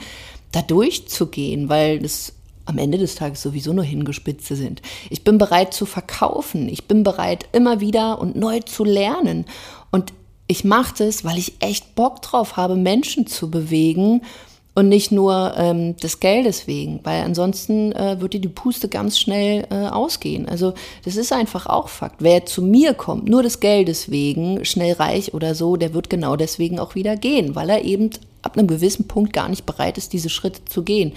da 0.51 0.61
durchzugehen, 0.61 1.69
weil 1.69 1.99
das 1.99 2.33
am 2.65 2.77
Ende 2.77 2.97
des 2.97 3.15
Tages 3.15 3.41
sowieso 3.41 3.73
nur 3.73 3.83
Hingespitze 3.83 4.55
sind. 4.55 4.81
Ich 5.09 5.23
bin 5.23 5.37
bereit 5.37 5.73
zu 5.73 5.85
verkaufen. 5.85 6.69
Ich 6.69 6.87
bin 6.87 7.03
bereit, 7.03 7.45
immer 7.51 7.81
wieder 7.81 8.19
und 8.19 8.35
neu 8.35 8.59
zu 8.59 8.83
lernen. 8.83 9.45
Und 9.91 10.13
ich 10.47 10.63
mache 10.63 10.95
das, 10.97 11.23
weil 11.23 11.37
ich 11.37 11.53
echt 11.59 11.95
Bock 11.95 12.21
drauf 12.21 12.57
habe, 12.57 12.75
Menschen 12.75 13.27
zu 13.27 13.49
bewegen 13.49 14.21
und 14.73 14.87
nicht 14.87 15.11
nur 15.11 15.53
ähm, 15.57 15.97
des 15.97 16.19
Geldes 16.19 16.65
wegen, 16.65 17.01
weil 17.03 17.23
ansonsten 17.23 17.91
äh, 17.91 18.21
würde 18.21 18.39
die 18.39 18.47
Puste 18.47 18.87
ganz 18.87 19.19
schnell 19.19 19.67
äh, 19.69 19.87
ausgehen. 19.87 20.47
Also 20.47 20.73
das 21.03 21.17
ist 21.17 21.33
einfach 21.33 21.67
auch 21.67 21.89
Fakt. 21.89 22.17
Wer 22.19 22.45
zu 22.45 22.61
mir 22.61 22.93
kommt, 22.93 23.27
nur 23.27 23.43
des 23.43 23.59
Geldes 23.59 24.11
wegen, 24.11 24.63
schnell 24.63 24.93
reich 24.93 25.33
oder 25.33 25.55
so, 25.55 25.75
der 25.75 25.93
wird 25.93 26.09
genau 26.09 26.37
deswegen 26.37 26.79
auch 26.79 26.95
wieder 26.95 27.17
gehen, 27.17 27.55
weil 27.55 27.69
er 27.69 27.83
eben 27.83 28.11
ab 28.41 28.57
einem 28.57 28.67
gewissen 28.67 29.07
Punkt 29.07 29.33
gar 29.33 29.49
nicht 29.49 29.65
bereit 29.65 29.97
ist, 29.97 30.13
diese 30.13 30.29
Schritte 30.29 30.63
zu 30.65 30.83
gehen. 30.83 31.13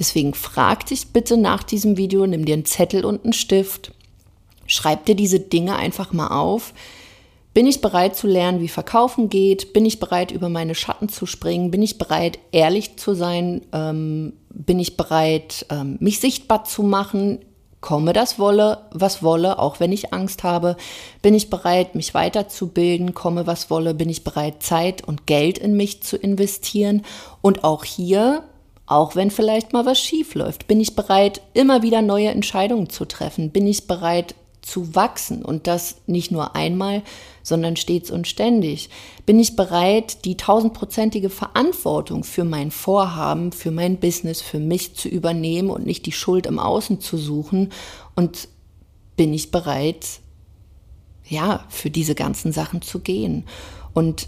Deswegen 0.00 0.32
frag 0.32 0.86
dich 0.86 1.08
bitte 1.08 1.36
nach 1.36 1.62
diesem 1.62 1.98
Video, 1.98 2.26
nimm 2.26 2.46
dir 2.46 2.54
einen 2.54 2.64
Zettel 2.64 3.04
und 3.04 3.22
einen 3.22 3.34
Stift, 3.34 3.92
schreib 4.66 5.04
dir 5.04 5.14
diese 5.14 5.38
Dinge 5.38 5.76
einfach 5.76 6.12
mal 6.14 6.28
auf. 6.28 6.72
Bin 7.52 7.66
ich 7.66 7.82
bereit 7.82 8.16
zu 8.16 8.26
lernen, 8.26 8.60
wie 8.60 8.68
Verkaufen 8.68 9.28
geht? 9.28 9.74
Bin 9.74 9.84
ich 9.84 10.00
bereit, 10.00 10.30
über 10.30 10.48
meine 10.48 10.74
Schatten 10.74 11.10
zu 11.10 11.26
springen? 11.26 11.70
Bin 11.70 11.82
ich 11.82 11.98
bereit, 11.98 12.38
ehrlich 12.50 12.96
zu 12.96 13.14
sein? 13.14 13.62
Ähm, 13.72 14.32
bin 14.48 14.78
ich 14.78 14.96
bereit, 14.96 15.66
ähm, 15.68 15.98
mich 16.00 16.20
sichtbar 16.20 16.64
zu 16.64 16.82
machen? 16.82 17.40
Komme 17.80 18.12
das 18.12 18.38
wolle, 18.38 18.78
was 18.92 19.22
wolle, 19.22 19.58
auch 19.58 19.80
wenn 19.80 19.90
ich 19.90 20.14
Angst 20.14 20.44
habe? 20.44 20.76
Bin 21.22 21.34
ich 21.34 21.50
bereit, 21.50 21.94
mich 21.94 22.14
weiterzubilden? 22.14 23.14
Komme 23.14 23.46
was 23.46 23.68
wolle? 23.68 23.94
Bin 23.94 24.08
ich 24.08 24.22
bereit, 24.22 24.62
Zeit 24.62 25.06
und 25.06 25.26
Geld 25.26 25.58
in 25.58 25.76
mich 25.76 26.02
zu 26.02 26.16
investieren? 26.16 27.02
Und 27.42 27.64
auch 27.64 27.84
hier 27.84 28.44
auch 28.90 29.14
wenn 29.14 29.30
vielleicht 29.30 29.72
mal 29.72 29.86
was 29.86 30.00
schief 30.00 30.34
läuft, 30.34 30.66
bin 30.66 30.80
ich 30.80 30.96
bereit, 30.96 31.40
immer 31.54 31.82
wieder 31.82 32.02
neue 32.02 32.30
Entscheidungen 32.30 32.90
zu 32.90 33.04
treffen? 33.04 33.50
Bin 33.50 33.66
ich 33.68 33.86
bereit 33.86 34.34
zu 34.62 34.96
wachsen 34.96 35.44
und 35.44 35.68
das 35.68 35.98
nicht 36.08 36.32
nur 36.32 36.56
einmal, 36.56 37.02
sondern 37.44 37.76
stets 37.76 38.10
und 38.10 38.26
ständig? 38.26 38.90
Bin 39.26 39.38
ich 39.38 39.54
bereit, 39.54 40.24
die 40.24 40.36
tausendprozentige 40.36 41.30
Verantwortung 41.30 42.24
für 42.24 42.42
mein 42.42 42.72
Vorhaben, 42.72 43.52
für 43.52 43.70
mein 43.70 43.98
Business, 43.98 44.40
für 44.40 44.58
mich 44.58 44.96
zu 44.96 45.08
übernehmen 45.08 45.70
und 45.70 45.86
nicht 45.86 46.04
die 46.04 46.12
Schuld 46.12 46.46
im 46.46 46.58
Außen 46.58 47.00
zu 47.00 47.16
suchen? 47.16 47.70
Und 48.16 48.48
bin 49.14 49.32
ich 49.32 49.52
bereit, 49.52 50.04
ja, 51.28 51.64
für 51.68 51.90
diese 51.90 52.16
ganzen 52.16 52.50
Sachen 52.50 52.82
zu 52.82 52.98
gehen? 52.98 53.44
Und 53.94 54.26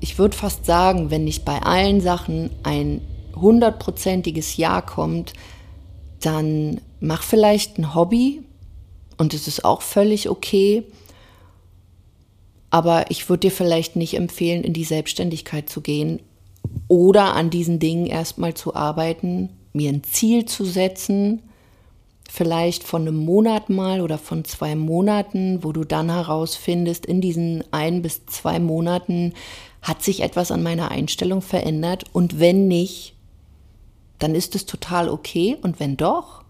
ich 0.00 0.18
würde 0.18 0.36
fast 0.36 0.66
sagen, 0.66 1.10
wenn 1.10 1.24
nicht 1.24 1.46
bei 1.46 1.62
allen 1.62 2.02
Sachen 2.02 2.50
ein 2.64 3.00
hundertprozentiges 3.40 4.56
Ja 4.56 4.80
kommt, 4.80 5.32
dann 6.20 6.80
mach 7.00 7.22
vielleicht 7.22 7.78
ein 7.78 7.94
Hobby 7.94 8.42
und 9.16 9.34
es 9.34 9.48
ist 9.48 9.64
auch 9.64 9.82
völlig 9.82 10.28
okay. 10.28 10.84
Aber 12.70 13.10
ich 13.10 13.28
würde 13.28 13.48
dir 13.48 13.50
vielleicht 13.50 13.96
nicht 13.96 14.14
empfehlen, 14.14 14.62
in 14.62 14.72
die 14.72 14.84
Selbstständigkeit 14.84 15.70
zu 15.70 15.80
gehen 15.80 16.20
oder 16.86 17.34
an 17.34 17.50
diesen 17.50 17.78
Dingen 17.78 18.06
erstmal 18.06 18.54
zu 18.54 18.74
arbeiten, 18.74 19.50
mir 19.72 19.90
ein 19.90 20.04
Ziel 20.04 20.44
zu 20.44 20.64
setzen, 20.64 21.42
vielleicht 22.30 22.84
von 22.84 23.02
einem 23.02 23.16
Monat 23.16 23.70
mal 23.70 24.00
oder 24.00 24.18
von 24.18 24.44
zwei 24.44 24.74
Monaten, 24.74 25.64
wo 25.64 25.72
du 25.72 25.84
dann 25.84 26.10
herausfindest, 26.10 27.06
in 27.06 27.20
diesen 27.20 27.64
ein 27.70 28.02
bis 28.02 28.26
zwei 28.26 28.58
Monaten 28.58 29.32
hat 29.80 30.02
sich 30.02 30.20
etwas 30.20 30.50
an 30.50 30.62
meiner 30.62 30.90
Einstellung 30.90 31.40
verändert 31.40 32.04
und 32.12 32.38
wenn 32.38 32.68
nicht, 32.68 33.14
dann 34.18 34.34
ist 34.34 34.54
es 34.54 34.66
total 34.66 35.08
okay. 35.08 35.56
Und 35.62 35.80
wenn 35.80 35.96
doch, 35.96 36.42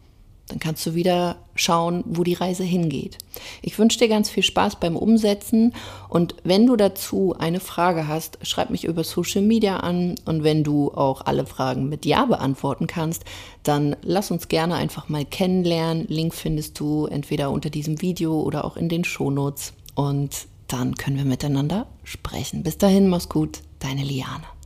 dann 0.48 0.58
kannst 0.58 0.86
du 0.86 0.94
wieder 0.94 1.36
schauen, 1.54 2.02
wo 2.06 2.24
die 2.24 2.34
Reise 2.34 2.64
hingeht. 2.64 3.18
Ich 3.60 3.78
wünsche 3.78 3.98
dir 3.98 4.08
ganz 4.08 4.30
viel 4.30 4.42
Spaß 4.42 4.76
beim 4.76 4.96
Umsetzen 4.96 5.74
und 6.08 6.34
wenn 6.42 6.66
du 6.66 6.76
dazu 6.76 7.34
eine 7.38 7.60
Frage 7.60 8.08
hast, 8.08 8.38
schreib 8.42 8.70
mich 8.70 8.84
über 8.84 9.04
Social 9.04 9.42
Media 9.42 9.78
an 9.78 10.14
und 10.24 10.44
wenn 10.44 10.64
du 10.64 10.90
auch 10.90 11.26
alle 11.26 11.44
Fragen 11.44 11.88
mit 11.88 12.06
Ja 12.06 12.24
beantworten 12.24 12.86
kannst, 12.86 13.24
dann 13.62 13.94
lass 14.02 14.30
uns 14.30 14.48
gerne 14.48 14.76
einfach 14.76 15.08
mal 15.10 15.26
kennenlernen. 15.26 16.06
Link 16.08 16.34
findest 16.34 16.80
du 16.80 17.06
entweder 17.06 17.50
unter 17.50 17.68
diesem 17.68 18.00
Video 18.00 18.40
oder 18.40 18.64
auch 18.64 18.76
in 18.76 18.88
den 18.88 19.04
Shownotes 19.04 19.74
und 19.94 20.46
dann 20.66 20.94
können 20.94 21.16
wir 21.16 21.24
miteinander 21.24 21.86
sprechen. 22.04 22.62
Bis 22.62 22.78
dahin, 22.78 23.08
mach's 23.08 23.28
gut, 23.28 23.60
deine 23.80 24.02
Liane. 24.04 24.57